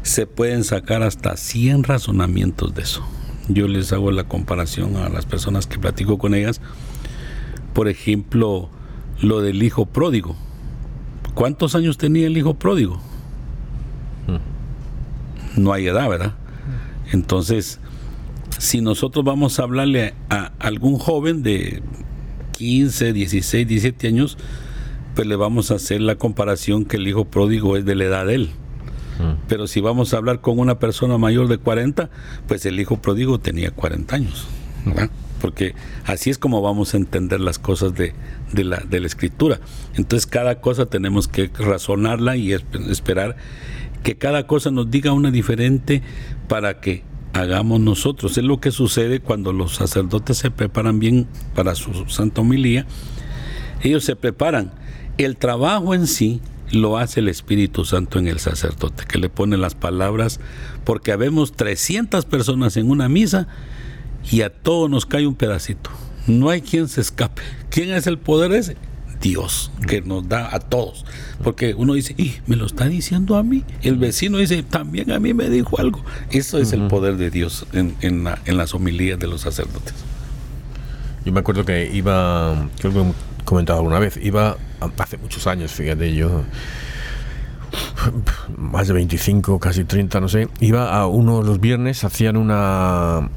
[0.03, 3.07] se pueden sacar hasta 100 razonamientos de eso.
[3.49, 6.61] Yo les hago la comparación a las personas que platico con ellas.
[7.73, 8.71] Por ejemplo,
[9.21, 10.37] lo del hijo pródigo.
[11.35, 13.01] ¿Cuántos años tenía el hijo pródigo?
[14.27, 15.63] Hmm.
[15.63, 16.35] No hay edad, ¿verdad?
[17.13, 17.81] Entonces,
[18.59, 21.83] si nosotros vamos a hablarle a algún joven de
[22.53, 24.37] 15, 16, 17 años,
[25.15, 28.27] pues le vamos a hacer la comparación que el hijo pródigo es de la edad
[28.27, 28.51] de él.
[29.19, 29.35] Hmm.
[29.49, 32.11] Pero si vamos a hablar con una persona mayor de 40,
[32.47, 34.47] pues el hijo pródigo tenía 40 años.
[34.85, 35.11] ¿verdad?
[35.41, 35.75] Porque
[36.05, 38.15] así es como vamos a entender las cosas de,
[38.53, 39.61] la, de la escritura.
[39.95, 43.37] Entonces cada cosa tenemos que razonarla y esperar
[44.03, 46.03] que cada cosa nos diga una diferente
[46.49, 48.37] para que hagamos nosotros.
[48.39, 52.87] Es lo que sucede cuando los sacerdotes se preparan bien para su santa homilía.
[53.83, 54.73] Ellos se preparan.
[55.19, 59.57] El trabajo en sí lo hace el Espíritu Santo en el sacerdote, que le pone
[59.57, 60.41] las palabras,
[60.85, 63.49] porque habemos 300 personas en una misa
[64.31, 65.91] y a todos nos cae un pedacito.
[66.27, 67.43] No hay quien se escape.
[67.71, 68.77] ¿Quién es el poder ese?
[69.21, 71.05] Dios, que nos da a todos.
[71.43, 73.65] Porque uno dice, y me lo está diciendo a mí.
[73.83, 76.05] El vecino dice, también a mí me dijo algo.
[76.31, 79.95] Eso es el poder de Dios en, en, las homilías de los sacerdotes.
[81.25, 84.57] Yo me acuerdo que iba, creo que he comentado alguna vez, iba
[84.99, 86.45] hace muchos años, fíjate, yo
[88.57, 93.29] más de 25, casi 30, no sé, iba a uno de los viernes, hacían una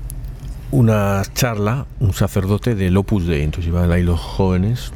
[0.72, 4.92] una charla, un sacerdote del Opus Dei, entonces iban ahí los jóvenes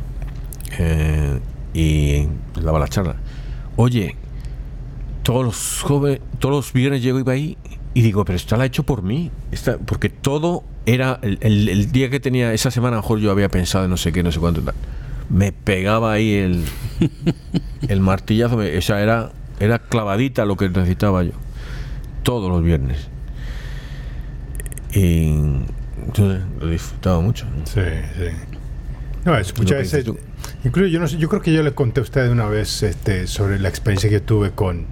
[0.80, 1.40] eh,
[1.74, 2.28] y
[2.62, 3.18] daba la charla.
[3.76, 4.16] Oye,
[5.24, 7.58] todos los jóvenes, todos los viernes llego iba ahí
[7.94, 12.10] y digo, pero esto la ha hecho por mí, esta, porque todo era el, día
[12.10, 14.32] que tenía esa semana, a lo mejor yo había pensado en no sé qué, no
[14.32, 14.62] sé cuánto
[15.30, 16.64] Me pegaba ahí el,
[17.90, 21.34] el martillazo, o sea, era, era clavadita lo que necesitaba yo.
[22.24, 23.10] Todos los viernes.
[24.96, 25.36] Y
[26.06, 27.46] entonces lo disfrutaba mucho.
[27.66, 27.82] Sí,
[28.18, 28.28] sí.
[29.26, 30.06] No, es, muchas veces.
[30.64, 33.28] Incluso yo no sé, yo creo que yo le conté a usted una vez este,
[33.28, 34.86] sobre la experiencia que tuve con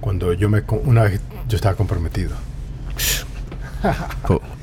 [0.00, 2.32] cuando yo me una vez yo estaba comprometido.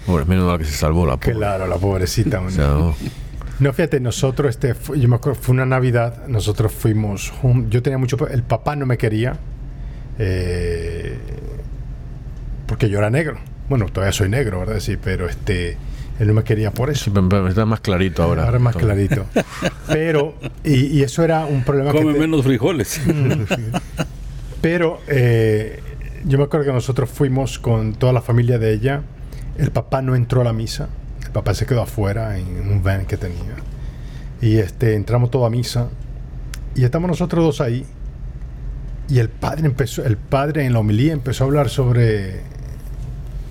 [0.05, 1.33] Pobre, menos mal que se salvó la pobre.
[1.33, 2.41] Claro, la pobrecita.
[3.59, 3.73] no.
[3.73, 7.31] fíjate, nosotros, este, yo me acuerdo, fue una Navidad, nosotros fuimos,
[7.69, 9.37] yo tenía mucho, el papá no me quería,
[10.19, 11.17] eh,
[12.67, 13.37] porque yo era negro.
[13.69, 14.79] Bueno, todavía soy negro, ¿verdad?
[14.79, 15.77] Sí, pero este,
[16.19, 17.05] él no me quería por eso.
[17.05, 18.43] Sí, pero- pero está más clarito ahora.
[18.45, 18.83] Ahora es más Todo.
[18.85, 19.25] clarito.
[19.87, 21.97] Pero, y, y eso era un problema que...
[21.99, 23.01] Come te- menos frijoles.
[24.61, 25.81] Pero eh,
[26.25, 29.01] yo me acuerdo que nosotros fuimos con toda la familia de ella.
[29.57, 30.87] El papá no entró a la misa.
[31.25, 33.55] El papá se quedó afuera en un van que tenía.
[34.41, 35.89] Y este, entramos todos a misa.
[36.75, 37.85] Y estamos nosotros dos ahí.
[39.09, 42.39] Y el padre empezó, el padre en la homilía empezó a hablar sobre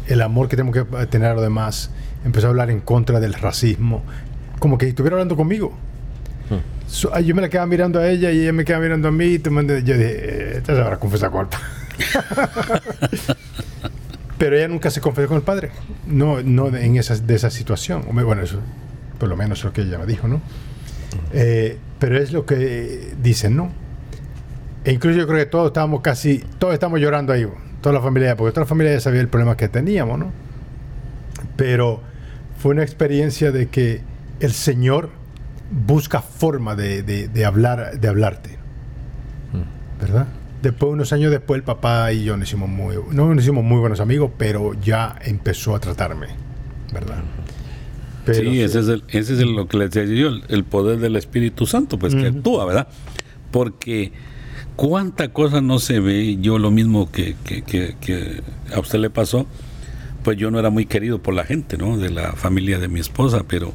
[0.06, 1.90] el amor que tenemos que tener a los demás.
[2.24, 4.02] Empezó a hablar en contra del racismo.
[4.58, 5.72] Como que estuviera hablando conmigo.
[6.86, 9.10] So, ay, yo me la quedaba mirando a ella y ella me quedaba mirando a
[9.12, 9.24] mí.
[9.24, 11.66] Y yo dije, eh, esta se habrá confesado con el padre.
[14.38, 15.70] Pero ella nunca se confesó con el padre.
[16.06, 18.04] No, no en esa, de esa situación.
[18.12, 18.58] Bueno, eso
[19.22, 20.40] por lo menos es lo que ella me dijo, ¿no?
[21.32, 23.70] Eh, pero es lo que dicen, ¿no?
[24.84, 27.46] E incluso yo creo que todos estábamos casi, todos estamos llorando ahí,
[27.82, 30.30] toda la familia, porque toda la familia ya sabía el problema que teníamos, ¿no?
[31.56, 32.00] Pero
[32.58, 34.00] fue una experiencia de que
[34.40, 35.10] el Señor
[35.86, 38.50] busca forma de, de- de hablar, de hablarte,
[40.00, 40.26] ¿verdad?
[40.62, 43.78] Después, unos años después, el papá y yo nos hicimos muy, no nos hicimos muy
[43.80, 46.28] buenos amigos, pero ya empezó a tratarme,
[46.92, 47.16] ¿verdad?
[48.24, 50.64] Pero sí, ese es, el, ese es el- lo que les decía yo, el, el
[50.64, 52.86] poder del Espíritu Santo, pues que actúa, ¿verdad?
[53.50, 54.12] Porque
[54.88, 58.40] cuánta cosa no se ve, yo lo mismo que, que- que- que
[58.74, 59.46] a usted le pasó,
[60.24, 61.96] pues yo no era muy querido por la gente, ¿no?
[61.98, 63.72] De la familia de mi esposa, pero,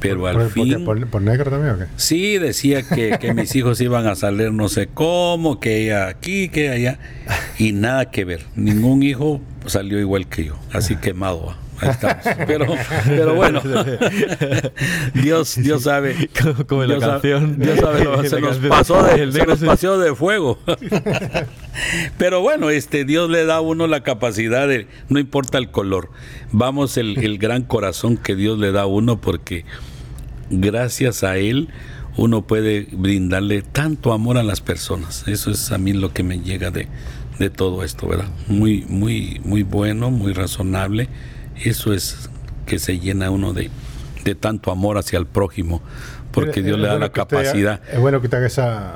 [0.00, 0.84] pero por, al por- fin...
[0.84, 1.84] por- por negro también o qué?
[1.96, 6.48] Sí, decía que, que mis hijos iban a salir no sé cómo, que ella aquí,
[6.48, 6.98] que allá,
[7.56, 8.44] y nada que ver.
[8.56, 11.54] Ningún hijo salió igual que yo, así quemado.
[11.84, 11.90] ¿Va?
[11.90, 12.46] Ahí estamos.
[12.46, 12.66] Pero,
[13.06, 13.60] pero bueno,
[15.14, 16.28] Dios, Dios sabe.
[16.40, 17.58] Como- como en la Dios sabe- canción.
[17.58, 18.68] Dios sabe, lo- se nos canción.
[18.70, 20.58] pasó de, El se nos pasó de fuego.
[22.18, 26.10] Pero bueno, este Dios le da a uno la capacidad de, no importa el color,
[26.52, 29.64] vamos el, el gran corazón que Dios le da a uno porque
[30.50, 31.68] gracias a él
[32.16, 35.24] uno puede brindarle tanto amor a las personas.
[35.26, 36.86] Eso es a mí lo que me llega de,
[37.40, 38.28] de todo esto, ¿verdad?
[38.46, 41.08] Muy, muy, muy bueno, muy razonable.
[41.62, 42.28] Eso es
[42.66, 43.70] que se llena uno de,
[44.24, 45.82] de tanto amor hacia el prójimo,
[46.32, 47.80] porque Es- Dios es le da la usted- capacidad.
[47.90, 48.92] es bueno que te haga esa,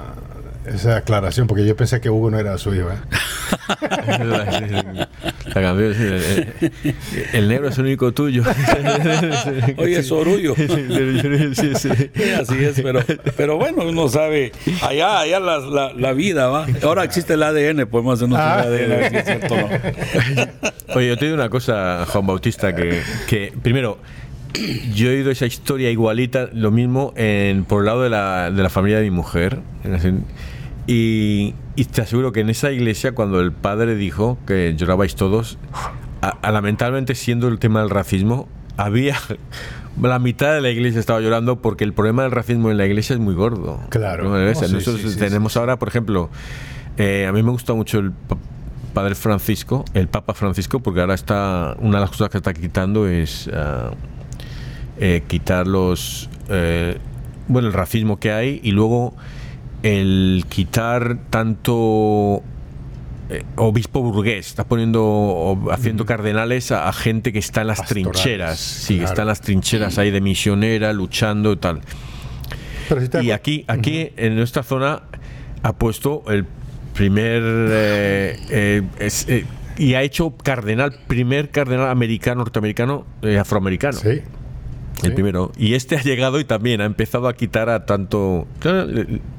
[0.75, 2.89] esa aclaración, porque yo pensé que Hugo no era su hijo.
[2.91, 2.97] ¿eh?
[5.55, 8.43] La canción, sí, el, negro es el único tuyo.
[9.79, 10.55] Oye, es orgullo.
[10.55, 10.67] Sí,
[11.75, 11.89] sí.
[12.15, 13.01] Sí, así es, pero,
[13.37, 14.53] pero bueno, uno sabe,
[14.83, 16.67] allá, allá la, la, la vida va.
[16.83, 18.61] Ahora existe el ADN, podemos hacer nuestro Ah.
[18.61, 19.69] ADN, a ver si es cierto no.
[20.95, 23.99] Oye, yo te digo una cosa, Juan Bautista, que, que primero,
[24.95, 28.63] yo he oído esa historia igualita, lo mismo en, por el lado de la, de
[28.63, 29.59] la familia de mi mujer.
[29.85, 30.25] en
[30.89, 35.59] Y, y te aseguro que en esa iglesia, cuando el padre dijo que llorabais todos,
[36.23, 39.17] a- a- lamentablemente siendo el tema del racismo, había...
[40.01, 43.15] La mitad de la iglesia estaba llorando porque el problema del racismo en la iglesia
[43.15, 43.81] es muy gordo.
[43.89, 44.31] Claro.
[44.33, 46.31] Oh, sí, Nosotros sí, sí, tenemos ahora, por ejemplo,
[46.99, 48.37] eh, a mí me gusta mucho el pa-
[48.95, 53.09] Padre Francisco, el Papa Francisco, porque ahora está, una de las cosas que está quitando
[53.09, 53.91] es ah,
[55.01, 56.99] eh, quitar los, eh,
[57.49, 59.17] bueno, el racismo que hay y luego
[59.83, 62.43] el quitar tanto
[63.31, 67.79] eh, obispo burgués, está poniendo, o haciendo cardenales a, a gente que está en las
[67.79, 71.81] Pastorales, trincheras, sí, que está en las trincheras ahí de misionera, luchando y tal.
[72.89, 75.03] Pero si te Y aquí, aquí en nuestra zona
[75.63, 76.47] ha puesto el
[76.95, 79.45] primer eh, eh, es, eh,
[79.77, 83.99] y ha hecho cardenal, primer cardenal americano, norteamericano, eh, afroamericano.
[83.99, 84.23] Sí.
[85.03, 85.53] El primero.
[85.57, 88.47] Y este ha llegado y también ha empezado a quitar a tanto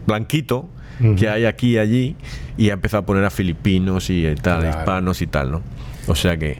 [0.08, 0.70] blanquito
[1.18, 2.16] que hay aquí y allí
[2.58, 4.70] y ha empezado a poner a filipinos y tal, Claro.
[4.80, 5.62] hispanos y tal, ¿no?
[6.08, 6.58] O sea que,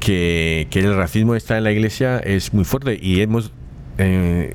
[0.00, 3.50] que, que el racismo está en la iglesia es muy fuerte y hemos
[3.98, 4.54] eh,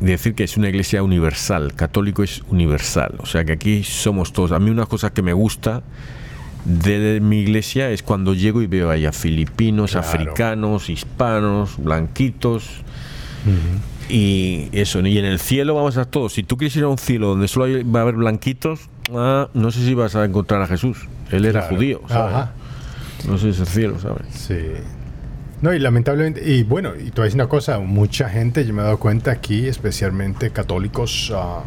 [0.00, 4.32] de decir que es una iglesia universal, católico es universal, o sea que aquí somos
[4.34, 4.52] todos.
[4.52, 5.82] A mí una cosa que me gusta
[6.64, 10.06] de mi iglesia es cuando llego y veo ahí a filipinos, Claro.
[10.08, 12.82] africanos, hispanos, blanquitos.
[14.08, 16.34] Y eso, y en el cielo vamos a estar todos.
[16.34, 19.48] Si tú quieres ir a un cielo donde solo hay- va a haber blanquitos, ah,
[19.54, 21.06] no sé si vas a encontrar a Jesús.
[21.30, 21.76] Él era Claro.
[21.76, 22.34] judío, ¿sabes?
[22.34, 22.52] Ajá.
[23.26, 24.26] No sé si es el cielo, ¿sabes?
[24.30, 24.58] Sí.
[25.62, 28.74] No, y lamentablemente, y bueno, y te voy a decir una cosa, mucha gente, yo
[28.74, 31.62] me he dado cuenta aquí, especialmente católicos, ah,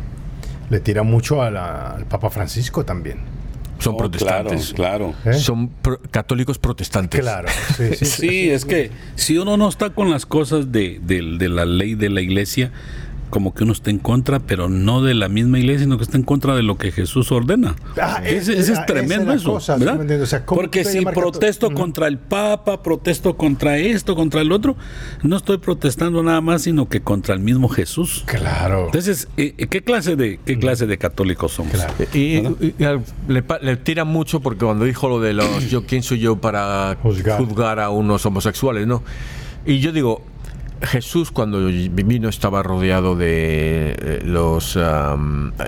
[0.69, 3.19] le tiran mucho a la- al Papa Francisco también.
[3.80, 4.73] Son Oh, protestantes.
[4.73, 5.38] Claro, claro.
[5.38, 5.39] ¿eh?
[5.39, 7.19] Son pro- católicos protestantes.
[7.21, 7.47] Claro,
[7.78, 8.05] sí, sí.
[8.05, 11.95] Sí, es que si uno no está con las cosas de, de- de la ley
[11.95, 12.71] de la iglesia,
[13.30, 16.17] como que uno está en contra, pero no de la misma iglesia, sino que está
[16.17, 17.75] en contra de lo que Jesús ordena.
[18.01, 19.51] Ah, ese, es- ese es tremendo esa es la eso.
[19.53, 19.95] cosa, ¿sí ¿verdad?
[19.95, 20.28] me entiendes?
[20.28, 24.75] O sea, ¿cómo Porque si protesto contra el Papa, protesto contra esto, contra el otro,
[25.23, 28.23] no estoy protestando nada más, sino que contra el mismo Jesús.
[28.25, 28.86] Claro.
[28.86, 31.73] Entonces, eh, ¿qué clase de qué clase de católicos somos?
[31.73, 31.93] Claro.
[32.13, 32.75] Y, y-
[33.61, 37.38] le tira mucho porque cuando dijo lo de los yo quién soy yo para Juzgar.
[37.39, 39.03] juzgar, a unos homosexuales, ¿no?
[39.65, 40.21] Y yo digo,
[40.82, 44.78] Jesús cuando vino estaba rodeado de eh, los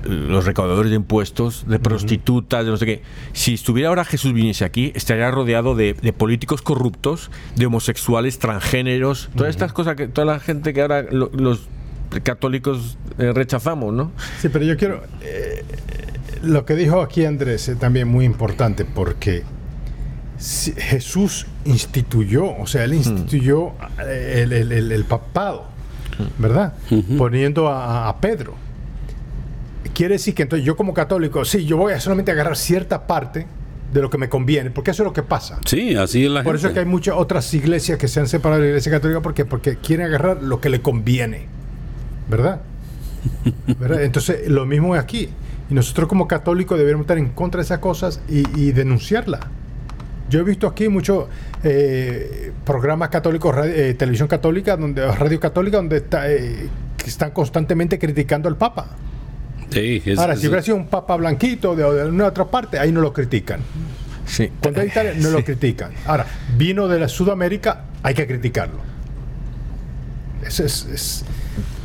[0.04, 3.02] los recaudadores de impuestos, de prostitutas, de no sé qué.
[3.34, 9.30] Si estuviera ahora Jesús viniese aquí, estaría rodeado de, de políticos corruptos, de homosexuales, transgéneros,
[9.36, 11.68] todas estas cosas que toda la gente que ahora lo- los
[12.24, 14.12] católicos eh, rechazamos, ¿no?
[14.40, 15.04] Sí, pero yo quiero.
[15.22, 15.64] eh,
[16.44, 19.44] lo que dijo aquí Andrés es también muy importante porque
[20.40, 23.72] Jesús instituyó, o sea, él instituyó
[24.06, 25.66] eh, el, el- el- el papado,
[26.38, 26.74] ¿verdad?
[27.18, 28.56] Poniendo a, a Pedro.
[29.94, 33.48] Quiere decir que entonces yo como católico, sí, yo voy a solamente agarrar cierta parte
[33.92, 35.60] de lo que me conviene, porque eso es lo que pasa.
[35.66, 38.28] Sí, así es la Por eso es que hay muchas otras iglesias que se han
[38.28, 41.48] separado de la iglesia católica porque, porque quieren agarrar lo que le conviene.
[42.30, 42.62] ¿Verdad?
[43.80, 44.04] ¿Verdad?
[44.04, 45.30] Entonces, lo mismo es aquí.
[45.70, 49.42] Y nosotros como católicos deberíamos estar en contra de esas cosas y, y denunciarlas.
[50.30, 51.26] Yo he visto aquí muchos
[51.64, 56.68] eh, programas católicos, radio- eh, televisión católica, donde, radio católica, donde está, eh,
[56.98, 58.88] que están constantemente criticando al Papa.
[59.72, 62.78] Sí, es- Ahora, es- si hubiera sido un Papa blanquito de, de una otra parte,
[62.80, 63.60] ahí no lo critican.
[64.26, 64.50] Sí.
[64.62, 65.92] Cuando hay Italia, no lo critican.
[66.06, 66.26] Ahora,
[66.58, 68.78] vino de la Sudamérica, hay que criticarlo.
[70.46, 70.60] Es.
[70.60, 70.88] es,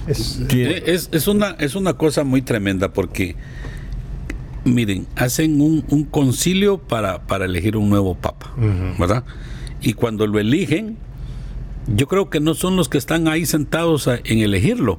[0.07, 3.37] es- Tiene- Es, es una, es una cosa muy tremenda porque,
[4.65, 8.53] miren, hacen un, un concilio para, para elegir un nuevo papa,
[8.99, 9.25] ¿verdad?
[9.81, 10.97] Y cuando lo eligen,
[11.87, 14.99] yo creo que no son los que están ahí sentados a- en elegirlo,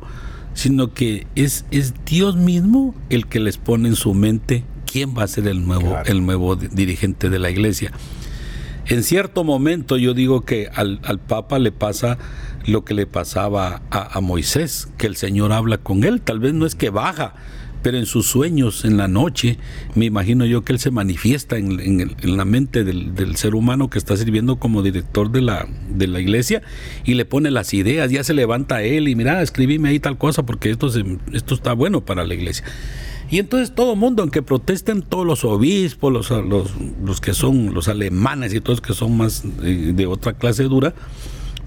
[0.54, 5.24] sino que es, es Dios mismo el que les pone en su mente quién va
[5.24, 6.10] a ser el nuevo, Claro.
[6.12, 7.92] el nuevo di- dirigente de la iglesia.
[8.88, 12.20] En cierto momento yo digo que al, al Papa le pasa
[12.68, 16.54] lo que le pasaba a, a Moisés, que el Señor habla con él, tal vez
[16.54, 17.34] no es que baja,
[17.86, 19.60] pero en sus sueños, en la noche,
[19.94, 24.18] me imagino yo que él se manifiesta en, la mente del, ser humano que está
[24.18, 25.68] sirviendo como director de la,
[26.20, 26.64] iglesia
[27.04, 30.48] y le pone las ideas, ya se levanta él y mira, escribime ahí tal cosa
[30.48, 32.66] porque esto, se- está bueno para la iglesia.
[33.30, 36.72] Y entonces todo mundo, aunque protesten todos los obispos, los, los,
[37.06, 40.96] los que son los alemanes y todos que son más eh, de otra clase dura,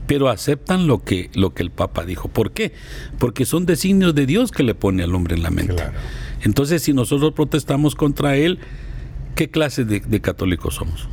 [0.08, 2.28] pero aceptan lo que, lo que el Papa dijo.
[2.28, 2.72] ¿Por qué?
[3.18, 5.74] Porque son designios de Dios que le pone al hombre en la mente.
[5.74, 5.92] Claro.
[6.42, 8.58] Entonces, si nosotros protestamos contra él,
[9.36, 11.08] ¿qué clase de, de católicos somos?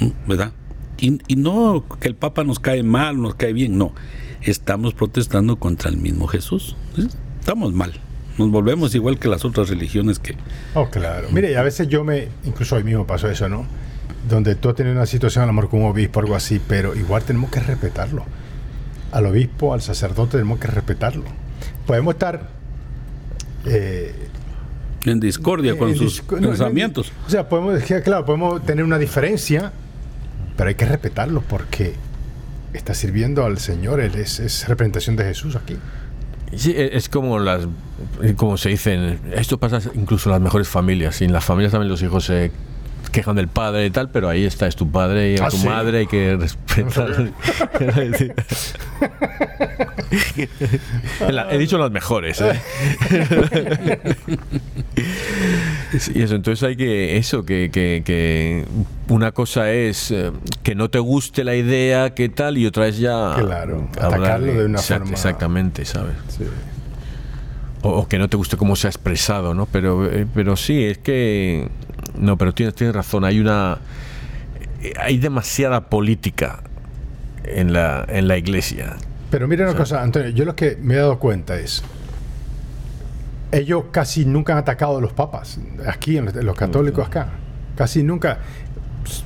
[0.00, 0.28] ¿Mm?
[0.28, 0.52] ¿Verdad?
[0.98, 3.94] Y, y no que el Papa nos cae mal, nos cae bien, no.
[4.42, 6.74] Estamos protestando contra el mismo Jesús.
[7.38, 7.92] Estamos mal.
[8.36, 10.34] Nos volvemos igual que las otras religiones que...
[10.74, 11.28] Oh, claro.
[11.30, 12.28] Mire, a veces yo me.
[12.44, 13.64] Incluso hoy mismo pasó eso, ¿no?
[14.28, 16.60] Donde tú has tenido una situación, a lo mejor con un obispo o algo así,
[16.66, 18.24] pero igual tenemos que respetarlo.
[19.12, 21.24] Al obispo, al sacerdote, tenemos que respetarlo.
[21.86, 22.48] Podemos estar.
[23.66, 24.14] eh,
[25.04, 27.12] En discordia con en sus discu- no, no, pensamientos.
[27.26, 29.72] o sea, podemos decir, claro, podemos tener una diferencia,
[30.56, 31.94] pero hay que respetarlo porque
[32.74, 35.76] está sirviendo al Señor, Él es, es representación de Jesús aquí.
[36.54, 37.66] Sí, e- es como las
[38.36, 41.90] como se dicen, esto pasa incluso en las mejores familias, y en las familias también
[41.90, 42.50] los hijos se
[43.10, 45.66] quejan del padre y tal, pero ahí está, es tu padre y Ah, tu sí.
[45.66, 47.30] madre, hay que respetar.
[51.50, 52.40] He dicho las mejores.
[52.40, 52.60] ¿eh?
[56.14, 58.64] Y eso, entonces hay que, eso, que, que- que
[59.08, 60.30] una cosa es eh,
[60.62, 63.34] que no te guste la idea, que tal, y otra es ya...
[63.36, 66.14] Claro, atacarlo de una exact- forma- Exactamente, ¿sabes?
[66.28, 66.44] Sí.
[67.82, 69.66] O, o que no te guste cómo se ha expresado, ¿no?
[69.66, 71.68] Pero, eh, pero sí, es que...
[72.20, 73.78] No, pero tienes, tienes razón, hay una...
[74.82, 76.60] eh, Hay demasiada política
[77.44, 78.96] en la, en la iglesia.
[79.30, 81.82] Pero mira una cosa, Antonio, yo lo que me he dado cuenta es,
[83.52, 87.30] ellos casi nunca han atacado a los papas, aquí, en los, en los católicos acá,
[87.76, 88.38] casi nunca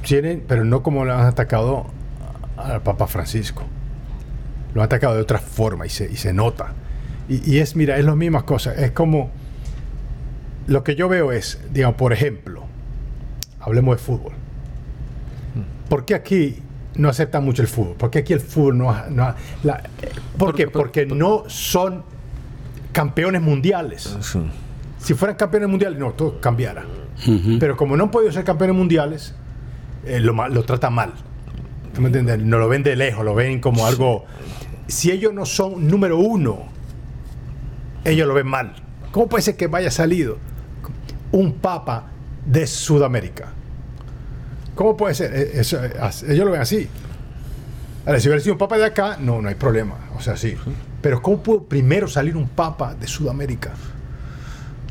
[0.07, 1.86] tienen, pero no como lo han atacado
[2.57, 3.64] al Papa Francisco.
[4.74, 6.72] Lo han atacado de otra forma y se, y se nota.
[7.28, 9.30] Y, y es, mira, es las mismas cosas, es como,
[10.66, 12.64] lo que yo veo es, digamos, por ejemplo,
[13.65, 14.33] hablemos de fútbol.
[15.89, 16.59] ¿Por qué aquí
[16.97, 17.95] no aceptan mucho el fútbol?
[17.97, 18.93] ¿Por qué aquí el fútbol no...
[19.62, 20.09] la- eh,
[20.39, 20.69] ¿Por qué?
[20.69, 22.03] Porque no son
[22.93, 24.17] campeones mundiales.
[24.21, 24.41] Sí.
[24.99, 26.85] Si fueran campeones mundiales, no, todo cambiara.
[27.61, 29.35] Pero como no han podido ser campeones mundiales,
[30.05, 31.12] eh, lo tratan mal.
[31.95, 32.41] ¿Tú me entiendes?
[32.41, 34.25] No lo ven de lejos, lo ven como algo...
[34.89, 36.65] Si ellos no son número uno,
[38.05, 38.75] ellos lo ven mal.
[39.12, 40.39] ¿Cómo puede ser que vaya salido
[41.33, 42.07] un papa
[42.47, 43.53] de Sudamérica?
[44.74, 45.34] ¿Cómo puede ser?
[45.34, 45.92] Eh, eso, eh,
[46.28, 46.88] ellos lo ven así.
[48.07, 50.11] Ahora, si hubiera sido un papa de acá, no, no hay problema.
[50.16, 50.55] O sea, sí.
[51.01, 53.72] Pero ¿cómo pudo primero salir un papa de Sudamérica?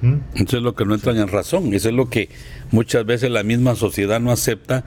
[0.01, 0.17] ¿Mm?
[0.35, 1.73] Eso es lo que no entran en razón.
[1.73, 2.29] Eso es lo que
[2.71, 4.83] muchas veces la misma sociedad no acepta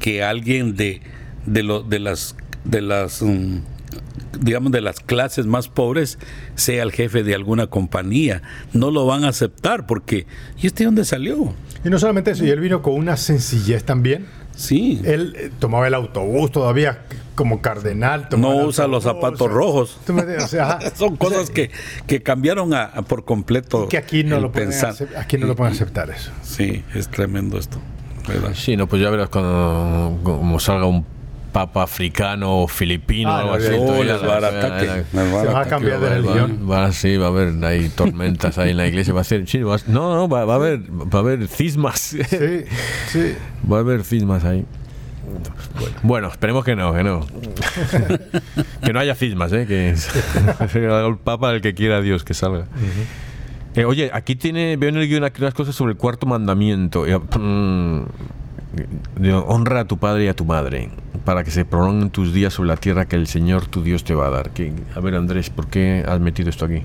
[0.00, 1.02] que alguien de,
[1.44, 3.58] de, lo, de las, de las mm,
[4.40, 6.18] digamos, de las clases más pobres
[6.54, 8.42] sea el jefe de alguna compañía.
[8.72, 10.26] No lo van a aceptar porque,
[10.60, 11.54] ¿y este dónde salió?
[11.84, 14.26] Y no solamente eso, y él vino con una sencillez también.
[14.56, 15.00] Sí.
[15.04, 17.02] Él eh, tomaba el autobús todavía
[17.34, 18.28] como cardenal.
[18.36, 19.98] No usa los zapatos rojos.
[20.94, 21.70] Son cosas que,
[22.06, 23.88] que cambiaron a, por completo.
[23.88, 24.72] Que aquí no, lo pueden,
[25.16, 26.30] aquí no lo pueden aceptar eso.
[26.42, 27.78] Sí, es tremendo esto.
[28.54, 31.04] Sí, no, pues ya verás cuando como salga un
[31.56, 33.68] papa africano o filipino ah, algo así.
[33.68, 36.68] Se va a cambiar de religión.
[36.70, 39.14] Va, sí, va a haber hay tormentas ahí en la iglesia.
[39.14, 41.98] Va a ser, sí, va, no, no, va, a haber, va a haber cismas.
[41.98, 42.64] Sí,
[43.08, 43.34] sí.
[43.72, 44.66] Va a haber cismas ahí.
[46.02, 47.26] Bueno, esperemos que no, que no.
[48.84, 49.66] que no haya cismas, ¿eh?
[49.66, 49.90] Que
[50.74, 52.66] el Papa el que quiera Dios que salga.
[53.74, 57.06] Eh, oye, aquí tiene, veo en el guion aquí unas cosas sobre el cuarto mandamiento.
[57.06, 58.04] Eh, mm,
[59.46, 60.90] honra a tu padre y a tu madre
[61.24, 64.14] para que se prolonguen tus días sobre la tierra que el Señor tu Dios te
[64.14, 64.50] va a dar.
[64.50, 66.82] Que, a ver, Andrés, ¿por qué has metido esto aquí?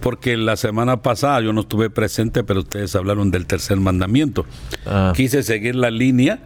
[0.00, 4.46] Porque la semana pasada yo no estuve presente, pero ustedes hablaron del tercer mandamiento.
[4.86, 5.12] Ah.
[5.16, 6.38] Quise seguir la línea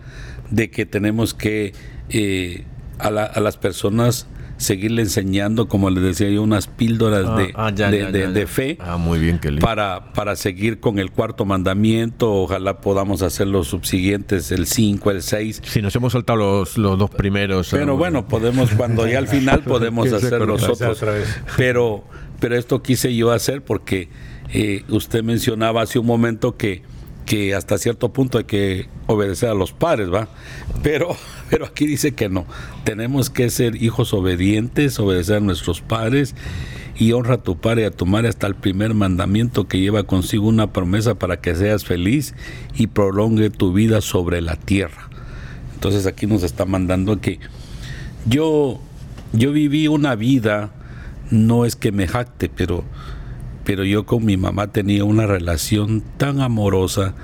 [0.51, 1.75] de que tenemos que
[2.09, 2.65] eh,
[2.99, 4.27] a, a las personas
[4.63, 9.41] seguirle enseñando, como les decía yo, unas píldoras ah, de, ah, fe ah, muy bien,
[9.61, 12.33] para, para seguir con el cuarto mandamiento.
[12.33, 15.63] Ojalá podamos hacer los subsiguientes, el 5, el 6.
[15.65, 17.69] Si nos hemos saltado los, los dos primeros.
[17.71, 21.05] Pero bueno, podemos, cuando ya al final podemos hacer los otros.
[21.57, 22.05] Pero,
[22.41, 24.09] pero esto quise yo hacer porque
[24.53, 26.83] eh, usted mencionaba hace un momento que
[27.25, 30.29] que hasta cierto punto hay que obedecer a los padres, ¿va?
[30.83, 31.17] Pero,
[31.53, 32.47] pero aquí dice que no.
[32.83, 36.35] Tenemos que ser hijos obedientes, obedecer a nuestros padres
[36.97, 40.05] y honra a tu padre y a tu madre hasta el primer mandamiento que lleva
[40.05, 42.35] consigo una promesa para que seas feliz
[42.75, 45.11] y prolongue tu vida sobre la tierra.
[45.75, 47.39] Entonces aquí nos está mandando que
[48.25, 48.81] yo,
[49.35, 50.73] yo viví una vida,
[51.31, 52.83] no es que me jacte, pero
[53.65, 57.15] pero yo con mi mamá tenía una relación tan amorosa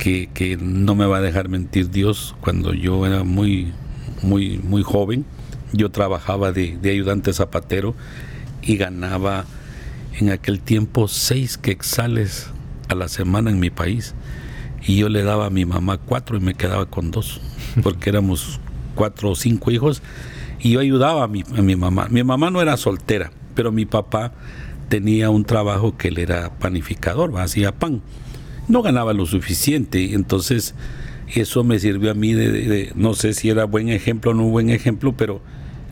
[0.00, 2.34] que, no me va a dejar mentir Dios.
[2.40, 3.72] Cuando yo era muy,
[4.22, 5.26] muy, muy joven,
[5.72, 7.94] yo trabajaba de, ayudante zapatero
[8.62, 9.44] y ganaba
[10.18, 12.50] en aquel tiempo seis quexales
[12.88, 14.14] a la semana en mi país.
[14.82, 17.40] Y yo le daba a mi mamá cuatro y me quedaba con dos,
[17.82, 18.58] porque éramos
[18.94, 20.02] cuatro o cinco hijos.
[20.60, 22.08] Y yo ayudaba a mi, a mi mamá.
[22.10, 24.32] Mi mamá no era soltera, pero mi papá
[24.88, 28.00] tenía un trabajo que él era panificador, hacía pan.
[28.70, 30.76] No ganaba lo suficiente, entonces
[31.34, 34.70] eso me sirvió a mí de, no sé si era buen ejemplo o no buen
[34.70, 35.40] ejemplo, pero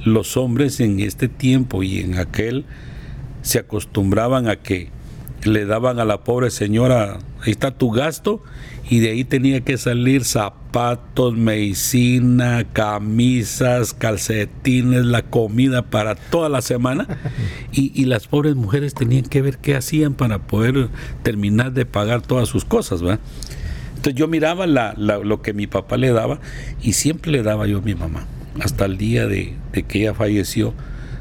[0.04, 2.66] los hombres en este tiempo y en aquel
[3.42, 4.90] se acostumbraban a que
[5.44, 8.42] le daban a la pobre señora, ahí está tu gasto,
[8.90, 16.62] y de ahí tenía que salir zapatos, medicina, camisas, calcetines, la comida para toda la
[16.62, 17.06] semana.
[17.70, 20.88] Y, las pobres mujeres tenían que ver qué hacían para poder
[21.22, 23.20] terminar de pagar todas sus cosas, ¿verdad?
[23.90, 26.40] Entonces yo miraba lo que mi papá le daba
[26.82, 28.26] y siempre le daba yo a mi mamá.
[28.60, 29.54] Hasta el día de,
[29.86, 30.74] que ella falleció,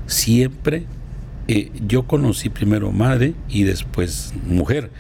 [0.08, 0.86] siempre
[1.48, 4.92] eh, yo conocí primero madre y después mujer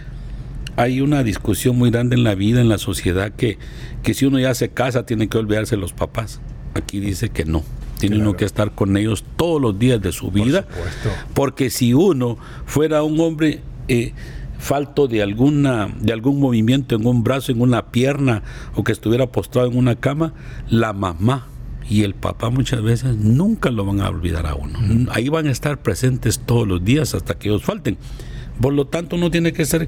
[0.77, 3.57] hay una discusión muy grande en la vida, en la sociedad, que,
[4.03, 6.39] que si uno ya se casa tiene que olvidarse de los papás.
[6.75, 7.63] Aquí dice que no.
[7.99, 10.67] Tiene uno que estar con ellos todos los días de su vida.
[11.33, 12.37] porque si uno
[12.67, 14.13] fuera un hombre eh,
[14.59, 18.43] falto de alguna de algún movimiento en un brazo, en una pierna
[18.75, 20.33] o que estuviera postrado en una cama,
[20.69, 21.47] la mamá
[21.89, 24.79] y el papá muchas veces nunca lo van a olvidar a uno.
[25.11, 27.97] Ahí van a estar presentes todos los días hasta que ellos falten.
[28.61, 29.87] Por lo tanto, uno tiene que ser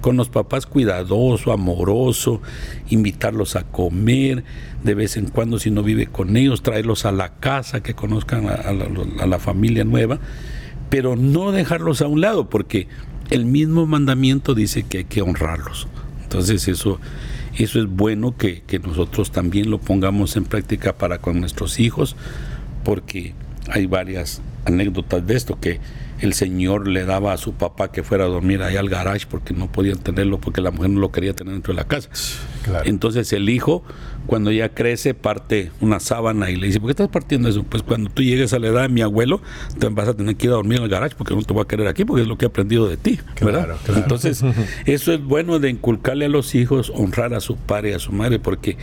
[0.00, 2.40] con los papás cuidadoso, amoroso,
[2.88, 4.44] invitarlos a comer,
[4.82, 8.46] de vez en cuando si no vive con ellos, traerlos a la casa, que conozcan
[8.48, 8.72] a,
[9.26, 10.18] la, familia nueva,
[10.90, 12.88] pero no dejarlos a un lado, porque
[13.30, 15.88] el mismo mandamiento dice que hay que honrarlos.
[16.22, 17.00] Entonces eso,
[17.56, 22.16] eso es bueno que, que nosotros también lo pongamos en práctica para con nuestros hijos,
[22.84, 23.34] porque
[23.70, 25.80] hay varias anécdotas de esto que
[26.20, 29.54] el señor le daba a su papá que fuera a dormir allá al garage porque
[29.54, 32.08] no podían tenerlo porque la mujer no lo quería tener dentro de la casa.
[32.84, 33.84] Entonces el hijo,
[34.28, 37.64] cuando ya crece, parte una sábana y le dice, ¿por qué estás partiendo eso?
[37.64, 39.40] Pues cuando tú llegues a la edad de mi abuelo,
[39.78, 41.66] te vas a tener que ir a dormir al garage porque no te voy a
[41.66, 43.18] querer aquí porque es lo que he aprendido de ti.
[43.40, 43.78] ¿verdad?
[43.96, 44.44] Entonces,
[44.84, 48.12] eso es bueno de inculcarle a los hijos, honrar a su padre y a su
[48.12, 48.76] madre, porque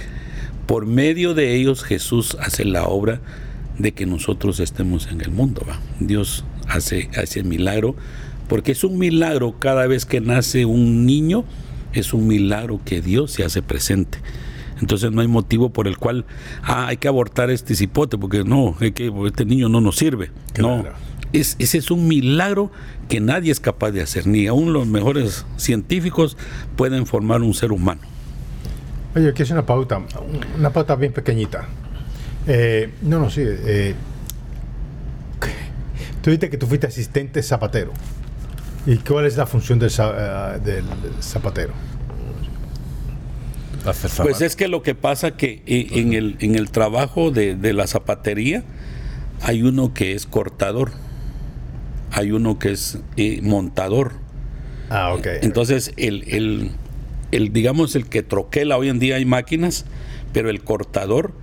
[0.65, 3.21] por medio de ellos Jesús hace la obra
[3.77, 5.61] de que nosotros estemos en el mundo.
[5.69, 5.79] ¿va?
[5.99, 7.95] Dios hace, hace milagro,
[8.49, 11.45] porque es un milagro cada vez que nace un niño,
[11.93, 14.17] es un milagro que Dios se hace presente.
[14.81, 16.25] Entonces no hay motivo por el cual
[16.63, 20.31] ah, hay que abortar este cipote, porque no, que, este niño no nos sirve.
[20.59, 20.83] No,
[21.33, 22.71] es, ese es un milagro
[23.09, 26.37] que nadie es capaz de hacer, ni aún los mejores científicos
[26.75, 28.01] pueden formar un ser humano.
[29.15, 30.01] Oye, aquí es una pauta,
[30.57, 31.67] una pauta bien pequeñita.
[32.47, 33.41] Eh, no, no, sí.
[33.43, 33.95] Eh,
[36.21, 37.93] tú dijiste que tú fuiste asistente zapatero.
[38.85, 40.83] ¿Y cuál es la función del, eh,
[41.21, 41.73] zapatero?
[44.23, 48.63] Pues es que lo que pasa que en el, en el trabajo de, la zapatería
[49.41, 50.91] hay uno que es cortador,
[52.11, 52.99] hay uno que es
[53.41, 54.13] montador.
[54.89, 55.27] Ah, ok.
[55.41, 56.71] Entonces, el, el,
[57.31, 59.85] el, digamos, el que troquela, hoy en día hay máquinas,
[60.33, 61.33] pero el cortador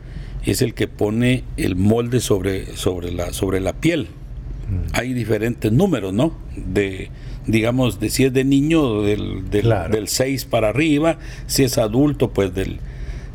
[0.44, 4.08] es el que pone el molde sobre, sobre, la, sobre la piel.
[4.68, 4.94] Mm.
[4.94, 6.36] Hay diferentes números, ¿no?
[6.56, 7.10] De,
[7.46, 12.54] digamos, de si es de niño, del, del, 6 para arriba, si es adulto, pues
[12.54, 12.80] del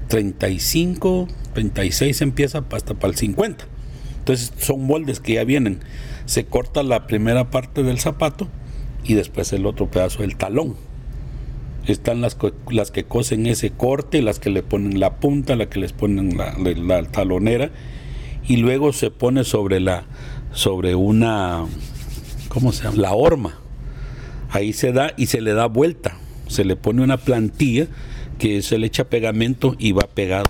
[0.07, 3.65] 35, 36 empieza hasta para el 50.
[4.19, 5.79] Entonces son moldes que ya vienen.
[6.25, 8.47] Se corta la primera parte del zapato
[9.03, 10.75] y después el otro pedazo del talón
[11.87, 12.37] están las,
[12.69, 16.37] las que cosen ese corte, las que le ponen la punta, las que les ponen
[16.37, 17.71] la, talonera
[18.47, 20.05] y luego se pone sobre la
[20.51, 21.65] sobre una
[22.49, 22.97] ¿cómo se llama?
[22.97, 23.59] la horma.
[24.49, 26.17] Ahí se da y se le da vuelta.
[26.47, 27.87] Se le pone una plantilla
[28.39, 30.45] que se le echa pegamento y va pegado.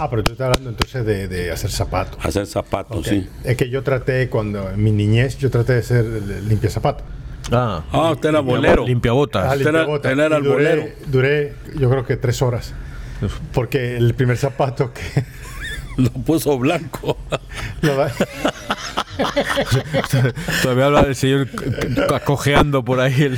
[0.00, 2.24] Ah, pero tú estás hablando entonces de, hacer zapatos.
[2.24, 3.28] Hacer zapatos, sí.
[3.44, 6.04] Es que yo traté, cuando en mi niñez, yo traté de hacer
[6.46, 7.04] limpia zapatos.
[7.50, 8.86] Ah, ah usted era bolero.
[8.86, 9.50] Limpia botas.
[9.50, 10.12] Ah, limpia botas.
[10.12, 10.84] era el bolero.
[11.06, 12.74] Duré, yo creo que tres horas.
[13.52, 15.24] Porque el primer zapato que.
[15.98, 17.18] Lo puso blanco.
[20.62, 21.48] Todavía habla del señor
[22.24, 23.28] cojeando por ahí.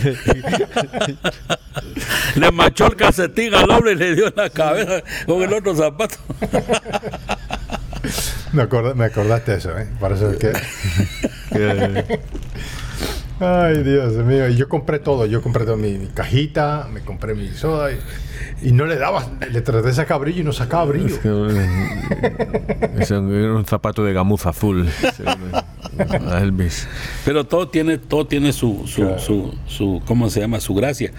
[2.34, 5.74] le machó el calcetín al hombre y le dio en la cabeza con el otro
[5.74, 6.16] zapato.
[8.52, 9.88] me, me acordaste de eso, ¿eh?
[9.98, 10.52] Parece que.
[13.40, 14.48] Ay, Dios mío.
[14.50, 15.24] Y yo compré todo.
[15.24, 17.88] Yo compré toda mi, cajita, me compré mi soda
[18.62, 19.26] y, no le daba.
[19.50, 21.16] Le traté de sacar brillo y no sacaba brillo.
[22.98, 24.86] Es, un zapato de gamuza azul.
[26.40, 26.86] Elvis.
[27.24, 30.60] Pero todo tiene, todo tiene su, su, su, ¿cómo se llama?
[30.60, 31.10] Su gracia.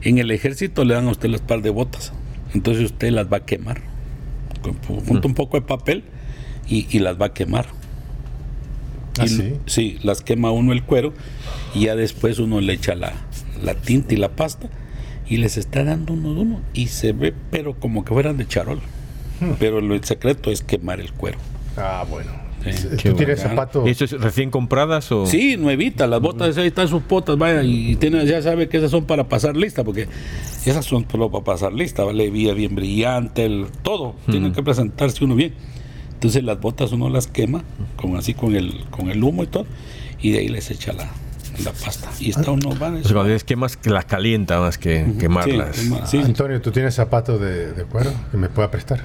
[0.00, 2.14] En el ejército le dan a usted las par de botas.
[2.54, 3.82] Entonces usted las va a quemar.
[5.06, 6.04] Junta un poco de papel
[6.66, 7.66] y, y las va a quemar.
[9.20, 9.54] ¿Ah, sí?
[9.66, 11.12] sí, las quema uno el cuero
[11.74, 13.14] y ya después uno le echa la,
[13.84, 14.68] tinta y la pasta
[15.28, 18.46] y les está dando uno de uno y se ve pero como que fueran de
[18.46, 18.80] charol.
[19.40, 19.52] Hmm.
[19.58, 21.38] Pero el secreto es quemar el cuero.
[21.76, 22.40] Ah, bueno.
[23.02, 23.86] ¿Tú tienes zapatos?
[23.86, 25.24] ¿Y es recién compradas o...?
[25.26, 28.90] Sí, nuevita, las botas, ahí están sus botas, vaya, y tiene, ya sabe que esas
[28.90, 30.08] son para pasar lista, porque
[30.66, 32.28] esas son solo para pasar lista, ¿vale?
[32.30, 35.54] Vía bien brillante, el, todo, tiene que presentarse uno bien.
[36.20, 37.64] Entonces las botas uno las quema,
[37.96, 39.64] con así con el, con el humo y todo,
[40.20, 41.08] y de ahí les echa la,
[41.64, 42.10] la pasta.
[42.20, 43.02] Y está uno va.
[43.02, 45.82] Sea, cuando quemas, que las calienta más que quemarlas.
[46.04, 49.02] Sí, Antonio, ¿tú tienes zapatos de, de cuero que me pueda prestar?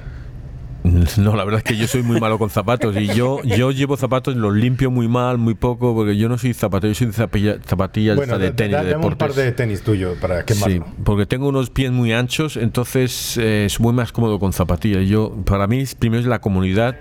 [1.16, 3.96] No, la verdad es que yo soy muy malo con zapatos y yo yo llevo
[3.96, 7.12] zapatos y los limpio muy mal, muy poco, porque yo no soy zapatero, yo soy
[7.12, 10.84] zapatilla, zapatillas de tenis, de un par de tenis tuyo para quemarlo.
[10.86, 15.08] Sí, porque tengo unos pies muy anchos, entonces eh, soy muy más cómodo con zapatillas.
[15.08, 16.96] Yo, para mí, primero es la comunidad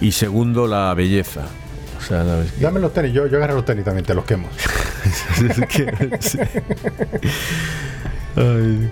[0.00, 1.46] y segundo la belleza.
[1.98, 2.24] O sea,
[2.60, 4.48] Dame los tenis, yo, yo agarro los tenis también, te los quemo.
[8.36, 8.90] Ay.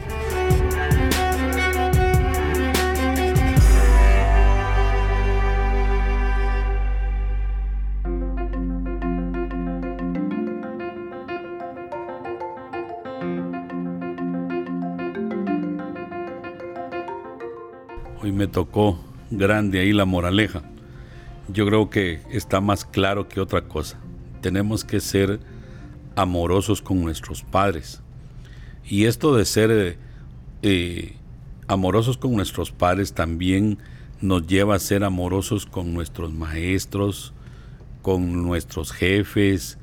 [18.32, 18.98] Me tocó
[19.30, 20.62] grande ahí la moraleja.
[21.48, 23.98] Yo creo que está más claro que otra cosa.
[24.40, 25.40] Tenemos que ser
[26.16, 28.02] amorosos con nuestros padres.
[28.84, 29.98] Y esto de ser eh,
[30.62, 31.16] eh,
[31.66, 33.78] amorosos con nuestros padres también
[34.20, 37.32] nos lleva a ser amorosos con nuestros maestros,
[38.02, 39.78] con nuestros jefes,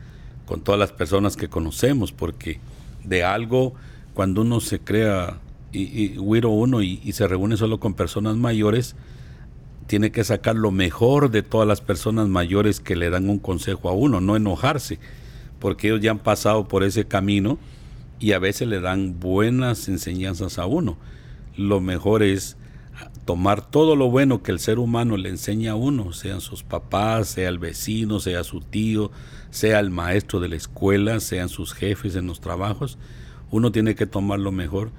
[0.46, 2.60] con todas las personas que conocemos, porque
[3.04, 3.74] de algo,
[4.14, 5.40] cuando uno se crea
[5.76, 8.96] y, uno y, se reúne solo con personas mayores,
[9.88, 13.90] tiene que sacar lo mejor de todas las personas mayores que le dan un consejo
[13.90, 15.00] a uno, no enojarse,
[15.60, 17.60] porque ellos ya han pasado por ese camino
[18.20, 20.98] y a veces le dan buenas enseñanzas a uno.
[21.58, 22.58] Lo mejor es
[23.26, 27.28] tomar todo lo bueno que el ser humano le enseña a uno, sean sus papás,
[27.28, 29.12] sea el vecino, sea su tío,
[29.50, 32.98] sea el maestro de la escuela, sean sus jefes en los trabajos,
[33.52, 34.92] uno tiene que tomar lo mejor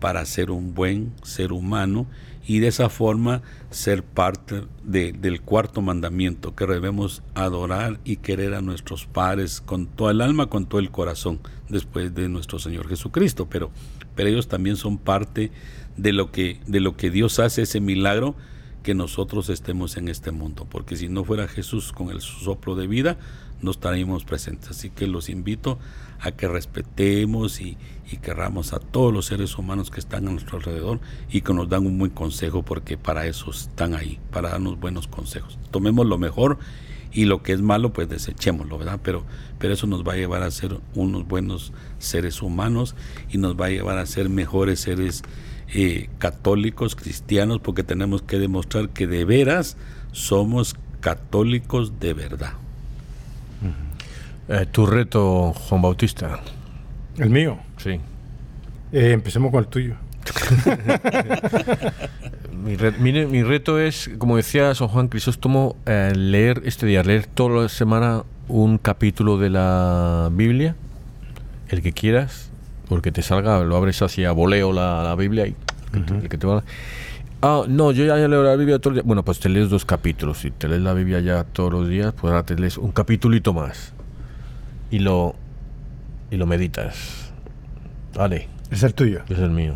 [0.00, 2.06] para ser un buen ser humano
[2.46, 8.62] y de esa forma ser parte del cuarto mandamiento, que debemos adorar y querer a
[8.62, 11.38] nuestros padres con toda el alma, con todo el corazón,
[11.68, 13.46] después de nuestro Señor Jesucristo.
[13.48, 13.70] Pero,
[14.16, 15.52] pero ellos también son parte
[15.96, 18.34] de lo, que, de lo que Dios hace, ese milagro
[18.82, 22.86] que nosotros estemos en este mundo, porque si no fuera Jesús con el soplo de
[22.86, 23.18] vida,
[23.60, 24.70] no estaríamos presentes.
[24.70, 25.78] Así que los invito
[26.20, 27.76] a que respetemos y,
[28.10, 31.00] y querramos a todos los seres humanos que están a nuestro alrededor
[31.30, 35.06] y que nos dan un buen consejo, porque para eso están ahí, para darnos buenos
[35.06, 35.58] consejos.
[35.70, 36.58] Tomemos lo mejor
[37.12, 39.00] y lo que es malo, pues desechémoslo, ¿verdad?
[39.02, 39.24] Pero,
[39.58, 42.94] pero eso nos va a llevar a ser unos buenos seres humanos
[43.30, 45.22] y nos va a llevar a ser mejores seres
[45.72, 49.76] eh, católicos, cristianos, porque tenemos que demostrar que de veras
[50.12, 52.54] somos católicos de verdad.
[54.52, 56.40] Eh, tu reto, Juan Bautista.
[57.18, 57.56] ¿El mío?
[57.76, 58.00] Sí.
[58.90, 59.94] Eh, empecemos con el tuyo.
[62.98, 67.68] mi, reto es, como decía San Juan Crisóstomo, eh, leer este día, leer toda la
[67.68, 70.74] semana un capítulo de la Biblia,
[71.68, 72.50] el que quieras,
[72.88, 75.54] porque te salga, lo abres así a voleo la, Biblia y
[75.92, 76.64] el que te va
[77.40, 79.06] Ah, no, yo ya, leo la Biblia todos los días.
[79.06, 80.38] Bueno, pues te lees dos capítulos.
[80.38, 83.54] Si te lees la Biblia ya todos los días, pues ahora te lees un capítulito
[83.54, 83.94] más
[84.90, 85.34] y lo,
[86.30, 87.32] y lo meditas.
[88.14, 88.48] Vale.
[88.70, 89.22] ¿Es el tuyo?
[89.28, 89.74] Es el mío.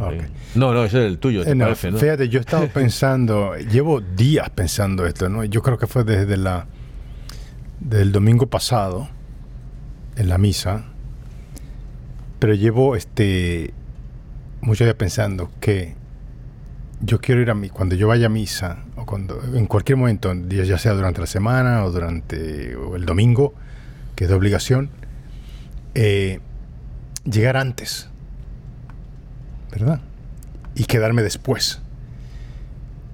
[0.54, 1.98] No, no, ese es el tuyo, ¿te parece, no?
[1.98, 5.44] Fíjate, yo he estado pensando, llevo días pensando esto, ¿no?
[5.44, 6.66] Yo creo que fue desde la
[7.80, 9.08] del domingo pasado,
[10.16, 10.84] en la misa,
[12.38, 13.74] pero llevo este
[14.60, 15.94] muchos días pensando que
[17.00, 20.32] yo quiero ir a mí, cuando yo vaya a misa, o cuando, en cualquier momento,
[20.48, 23.52] ya sea durante la semana o durante el domingo,
[24.14, 24.88] que es de obligación,
[25.94, 26.40] eh,
[27.24, 28.08] llegar antes,
[29.70, 30.00] ¿verdad?
[30.74, 31.80] Y quedarme después,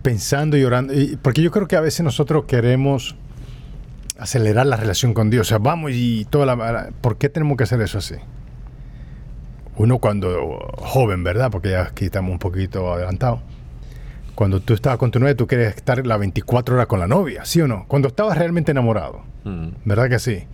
[0.03, 0.95] pensando y orando.
[1.23, 3.17] porque yo creo que a veces nosotros queremos
[4.21, 5.49] acelerar la relación con Dios.
[5.49, 6.91] O sea, vamos y toda la...
[7.01, 8.17] ¿Por qué tenemos que hacer eso así?
[9.77, 11.51] Uno cuando joven, ¿verdad?
[11.51, 13.41] Porque ya aquí estamos un poquito adelantados.
[14.35, 17.45] Cuando tú estabas con tu novia, tú querías estar las 24 horas con la novia,
[17.45, 17.87] ¿sí o no?
[17.89, 19.69] Cuando estabas realmente enamorado, mm.
[19.85, 20.45] ¿verdad que sí?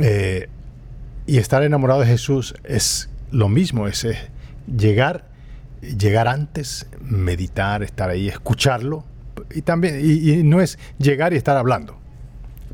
[0.00, 0.48] Eh,
[1.26, 4.06] y estar enamorado de Jesús es lo mismo, es
[4.66, 5.26] llegar,
[5.80, 9.04] llegar antes, meditar, estar ahí, escucharlo.
[9.54, 11.98] Y también, y, no es llegar y estar hablando.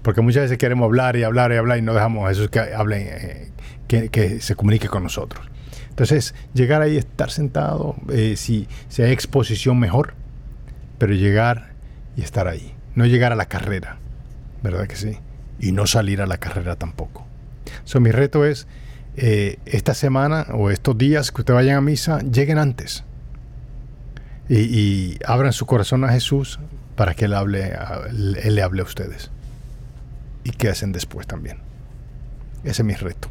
[0.02, 2.60] Porque muchas veces queremos hablar y hablar y hablar y no dejamos a Jesús que
[2.60, 3.50] hable,
[3.88, 5.46] eh, que, se comunique con nosotros.
[5.90, 10.14] Entonces, llegar ahí, estar sentado, eh, si, si hay exposición mejor,
[10.98, 11.72] pero llegar
[12.16, 12.74] y estar ahí.
[12.94, 13.98] No llegar a la carrera,
[14.62, 15.18] ¿verdad que sí?
[15.60, 17.27] Y no salir a la carrera tampoco.
[17.84, 18.66] So, mi reto es,
[19.16, 23.04] eh, esta semana o estos días que ustedes vayan a misa, lleguen antes.
[24.48, 26.58] Y, abran su corazón a Jesús
[26.96, 27.72] para que él, hable
[28.42, 29.30] él le hable a ustedes.
[30.44, 31.58] Y qué hacen después también.
[32.64, 33.28] Ese es mi reto.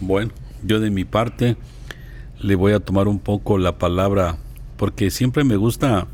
[0.00, 0.32] Bueno,
[0.62, 1.56] yo de mi parte
[2.38, 4.36] le voy a tomar un poco la palabra
[4.76, 6.06] porque siempre me gusta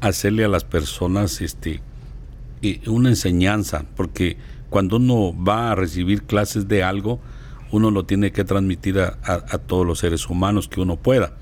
[0.00, 1.80] hacerle a las personas este
[2.86, 4.38] una enseñanza, porque
[4.74, 7.20] cuando uno va a recibir clases de algo,
[7.70, 11.34] uno lo tiene que transmitir a, todos los seres humanos que uno pueda.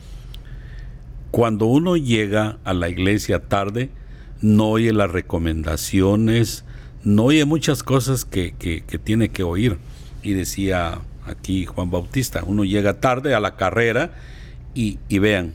[1.30, 3.88] Cuando uno llega a la iglesia tarde,
[4.42, 6.66] no oye las recomendaciones,
[7.04, 8.52] no oye muchas cosas que,
[9.02, 9.78] tiene que oír.
[10.22, 14.12] Y decía aquí Juan Bautista, uno llega tarde a la carrera
[14.74, 15.54] y, y vean,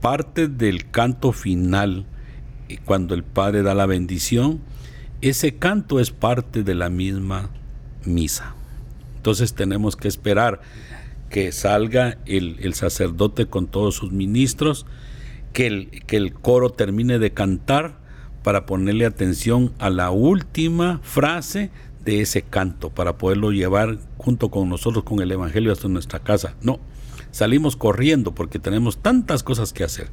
[0.00, 2.06] parte del canto final,
[2.86, 4.62] cuando el Padre da la bendición,
[5.22, 7.50] ese canto es parte de la misma
[8.04, 8.54] misa.
[9.16, 10.60] Entonces tenemos que esperar
[11.30, 14.84] que salga el, sacerdote con todos sus ministros,
[15.52, 17.98] que el, que el coro termine de cantar
[18.42, 21.70] para ponerle atención a la última frase
[22.04, 26.56] de ese canto, para poderlo llevar junto con nosotros con el Evangelio hasta nuestra casa.
[26.60, 26.80] No,
[27.30, 30.10] salimos corriendo porque tenemos tantas cosas que hacer.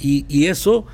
[0.00, 0.86] y, y, eso,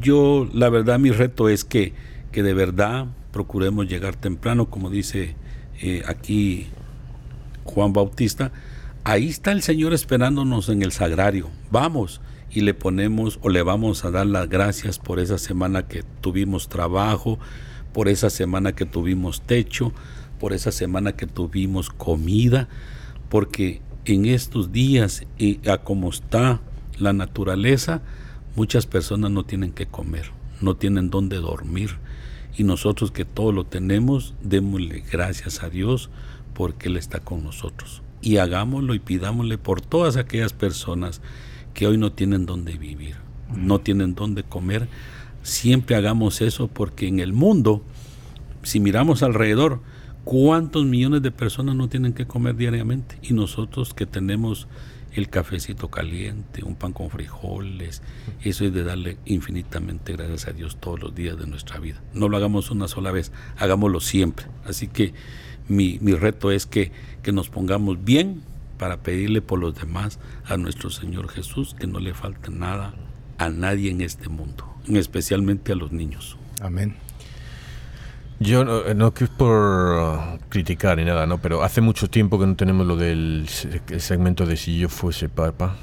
[0.00, 1.94] yo, la verdad, mi reto es que
[2.32, 5.36] que de verdad procuremos llegar temprano, como dice
[5.80, 6.66] eh, aquí
[7.64, 8.52] Juan Bautista,
[9.04, 11.50] ahí está el Señor esperándonos en el sagrario.
[11.70, 12.20] Vamos
[12.50, 16.68] y le ponemos o le vamos a dar las gracias por esa semana que tuvimos
[16.68, 17.38] trabajo,
[17.92, 19.92] por esa semana que tuvimos techo,
[20.38, 22.68] por esa semana que tuvimos comida,
[23.28, 26.60] porque en estos días y a como está
[26.98, 28.02] la naturaleza,
[28.56, 31.96] muchas personas no tienen que comer, no tienen dónde dormir.
[32.56, 36.10] Y nosotros que todo lo tenemos, démosle gracias a Dios
[36.54, 38.02] porque Él está con nosotros.
[38.20, 41.20] Y hagámoslo y pidámosle por todas aquellas personas
[41.74, 43.16] que hoy no tienen dónde vivir,
[43.54, 44.88] no tienen dónde comer.
[45.42, 47.82] Siempre hagamos eso porque en el mundo,
[48.64, 49.80] si miramos alrededor,
[50.24, 53.18] ¿cuántos millones de personas no tienen que comer diariamente?
[53.22, 54.66] Y nosotros que tenemos
[55.12, 58.02] el cafecito caliente, un pan con frijoles,
[58.42, 62.00] eso es de darle infinitamente gracias a Dios todos los días de nuestra vida.
[62.12, 64.46] No lo hagamos una sola vez, hagámoslo siempre.
[64.64, 65.14] Así que
[65.68, 66.92] mi, mi reto es que,
[67.22, 68.42] que nos pongamos bien
[68.78, 72.94] para pedirle por los demás a nuestro Señor Jesús que no le falte nada
[73.38, 76.36] a nadie en este mundo, especialmente a los niños.
[76.60, 77.07] Amén.
[78.40, 81.38] Yo no, eh, no es por criticar ni nada, ¿no?
[81.38, 85.76] Pero hace mucho tiempo que no tenemos lo del segmento de si yo fuese papa.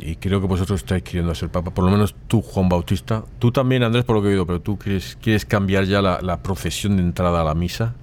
[0.00, 1.70] Y creo que vosotros estáis queriendo ser papa.
[1.70, 3.24] Por lo menos tú, Juan Bautista.
[3.38, 4.46] Tú también, Andrés, por lo que he oído.
[4.46, 7.94] Pero tú quieres, quieres cambiar ya la, la procesión de entrada a la misa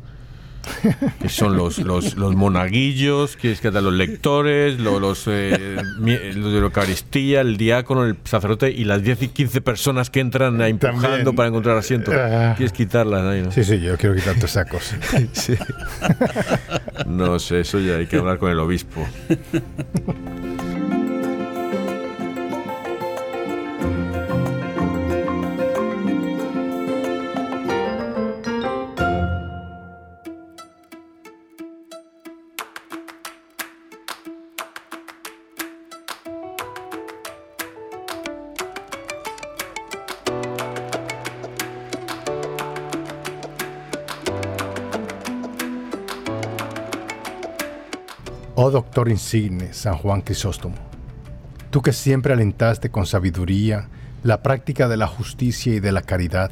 [1.22, 6.60] que son los, los, los monaguillos, quieres que los lectores, los, los, eh, los, de
[6.60, 11.34] la Eucaristía, el diácono, el sacerdote y las 10 y 15 personas que entran empujando
[11.34, 12.12] para encontrar asiento.
[12.12, 13.52] Uh, quieres quitarlas ahí, ¿no?
[13.52, 14.96] Sí, sí, yo quiero quitar tus sacos.
[15.34, 15.56] sí.
[17.06, 19.06] No sé, eso ya hay que hablar con el obispo.
[48.68, 50.74] Oh doctor insigne, San Juan Crisóstomo,
[51.70, 53.90] tú que siempre alentaste con sabiduría
[54.24, 56.50] la práctica de la justicia y de la caridad,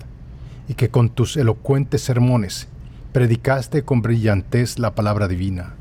[0.68, 2.68] y que con tus elocuentes sermones
[3.14, 5.74] predicaste con brillantez la palabra divina,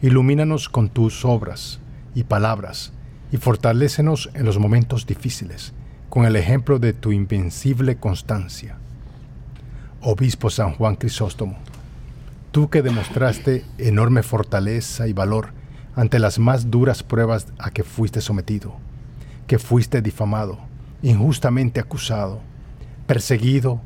[0.00, 1.80] ilumínanos con tus obras
[2.14, 2.92] y palabras,
[3.32, 5.72] y fortalécenos en los momentos difíciles,
[6.08, 8.76] con el ejemplo de tu invencible constancia.
[10.02, 11.58] Obispo San Juan Crisóstomo,
[12.50, 15.50] Tú que demostraste enorme fortaleza y valor
[15.94, 18.74] ante las más duras pruebas a que fuiste sometido,
[19.46, 20.58] que fuiste difamado,
[21.02, 22.40] injustamente acusado,
[23.06, 23.82] perseguido,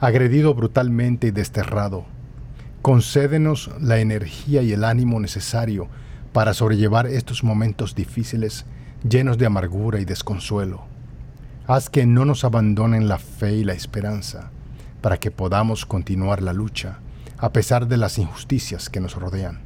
[0.00, 2.04] agredido brutalmente y desterrado,
[2.82, 5.88] concédenos la energía y el ánimo necesario
[6.32, 8.64] para sobrellevar estos momentos difíciles
[9.08, 10.82] llenos de amargura y desconsuelo.
[11.68, 14.50] Haz que no nos abandonen la fe y la esperanza,
[15.00, 16.98] para que podamos continuar la lucha
[17.40, 19.60] a pesar de las injusticias que nos rodean,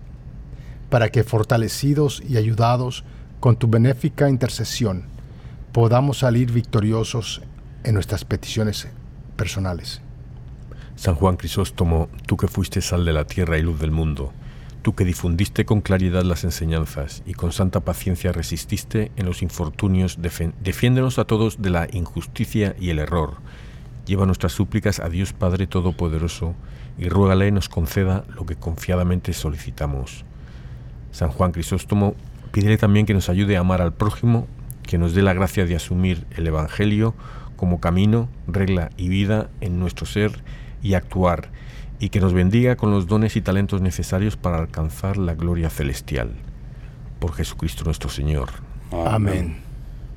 [0.90, 3.04] para que fortalecidos y ayudados
[3.40, 5.06] con tu benéfica intercesión
[5.72, 7.42] podamos salir victoriosos
[7.82, 8.86] en nuestras peticiones
[9.36, 10.00] personales.
[10.94, 14.32] San Juan Crisóstomo, tú que fuiste sal de la tierra y luz del mundo,
[14.82, 20.18] tú que difundiste con claridad las enseñanzas y con santa paciencia resististe en los infortunios,
[20.20, 23.38] defiéndenos a todos de la injusticia y el error.
[24.06, 26.54] Lleva nuestras súplicas a Dios Padre Todopoderoso,
[26.98, 30.24] y ruégale nos conceda lo que confiadamente solicitamos.
[31.12, 32.14] San Juan Crisóstomo,
[32.52, 34.46] pídele también que nos ayude a amar al prójimo,
[34.82, 37.14] que nos dé la gracia de asumir el Evangelio
[37.56, 40.42] como camino, regla y vida en nuestro ser
[40.82, 41.50] y actuar,
[41.98, 46.32] y que nos bendiga con los dones y talentos necesarios para alcanzar la gloria celestial.
[47.20, 48.50] Por Jesucristo nuestro Señor.
[48.90, 49.64] Amén.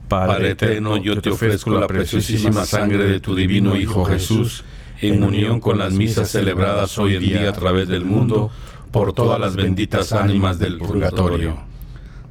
[0.08, 4.64] Padre eterno, yo te ofrezco la preciosísima sangre de tu divino Hijo Jesús,
[5.02, 8.52] en unión con las misas celebradas hoy en día a través del mundo,
[8.92, 11.58] por todas las benditas ánimas del purgatorio.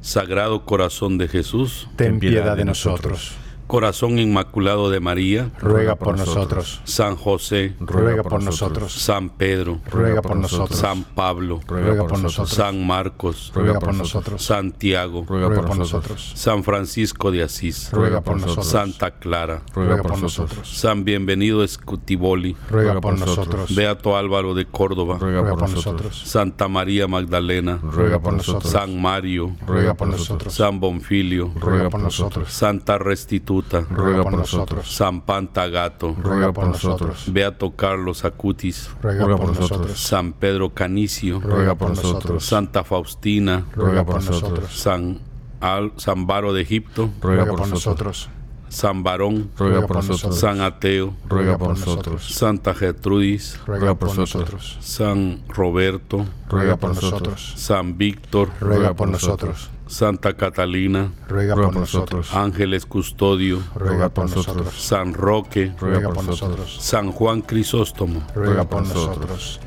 [0.01, 3.35] Sagrado Corazón de Jesús, ten piedad de nosotros.
[3.67, 6.79] Corazón Inmaculado de María, ruega por nosotros.
[6.85, 8.93] San José, ruega por nosotros.
[8.93, 10.79] San Pedro, ruega por nosotros.
[10.79, 12.49] San Pablo, ruega por nosotros.
[12.49, 14.41] San Marcos, ruega por nosotros.
[14.41, 16.31] Santiago, ruega por nosotros.
[16.35, 18.67] San Francisco de Asís, ruega por nosotros.
[18.67, 20.69] Santa Clara, ruega por nosotros.
[20.69, 23.75] San Bienvenido Escutiboli, ruega por nosotros.
[23.75, 26.21] Beato Álvaro de Córdoba, ruega por nosotros.
[26.25, 28.71] Santa María Magdalena, ruega por nosotros.
[28.71, 30.53] San Mario, ruega por nosotros.
[30.53, 32.49] San Bonfilio, ruega por nosotros.
[32.53, 34.95] Santa Restituta, Maruta, ruega por nosotros.
[34.95, 37.25] San Pantagato, ruega por nosotros.
[37.27, 39.99] Beato Carlos Acutis, ruega por nosotros.
[39.99, 42.45] San Pedro Canicio, ruega por nosotros.
[42.45, 44.71] Santa Faustina, ruega por nosotros.
[44.71, 45.19] San,
[45.59, 48.29] Al, San Baro de Egipto, ruega por nosotros.
[48.69, 50.39] San Barón, ruega por nosotros.
[50.39, 52.27] San Ateo, ruega por nosotros.
[52.27, 54.77] Santa Gertrudis, ruega por nosotros.
[54.81, 57.53] San Roberto, ruega por nosotros.
[57.55, 59.69] San Víctor, ruega por nosotros.
[59.87, 62.33] Santa Catalina, ruega por nosotros.
[62.33, 64.73] Ángeles Custodio, ruega por nosotros.
[64.73, 66.77] San Roque, ruega por nosotros.
[66.79, 69.59] San Juan Crisóstomo, ruega por nosotros.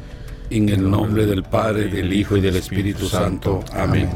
[0.51, 3.65] En el nombre del Padre, del Hijo y del Espíritu Santo.
[3.73, 4.11] Amén.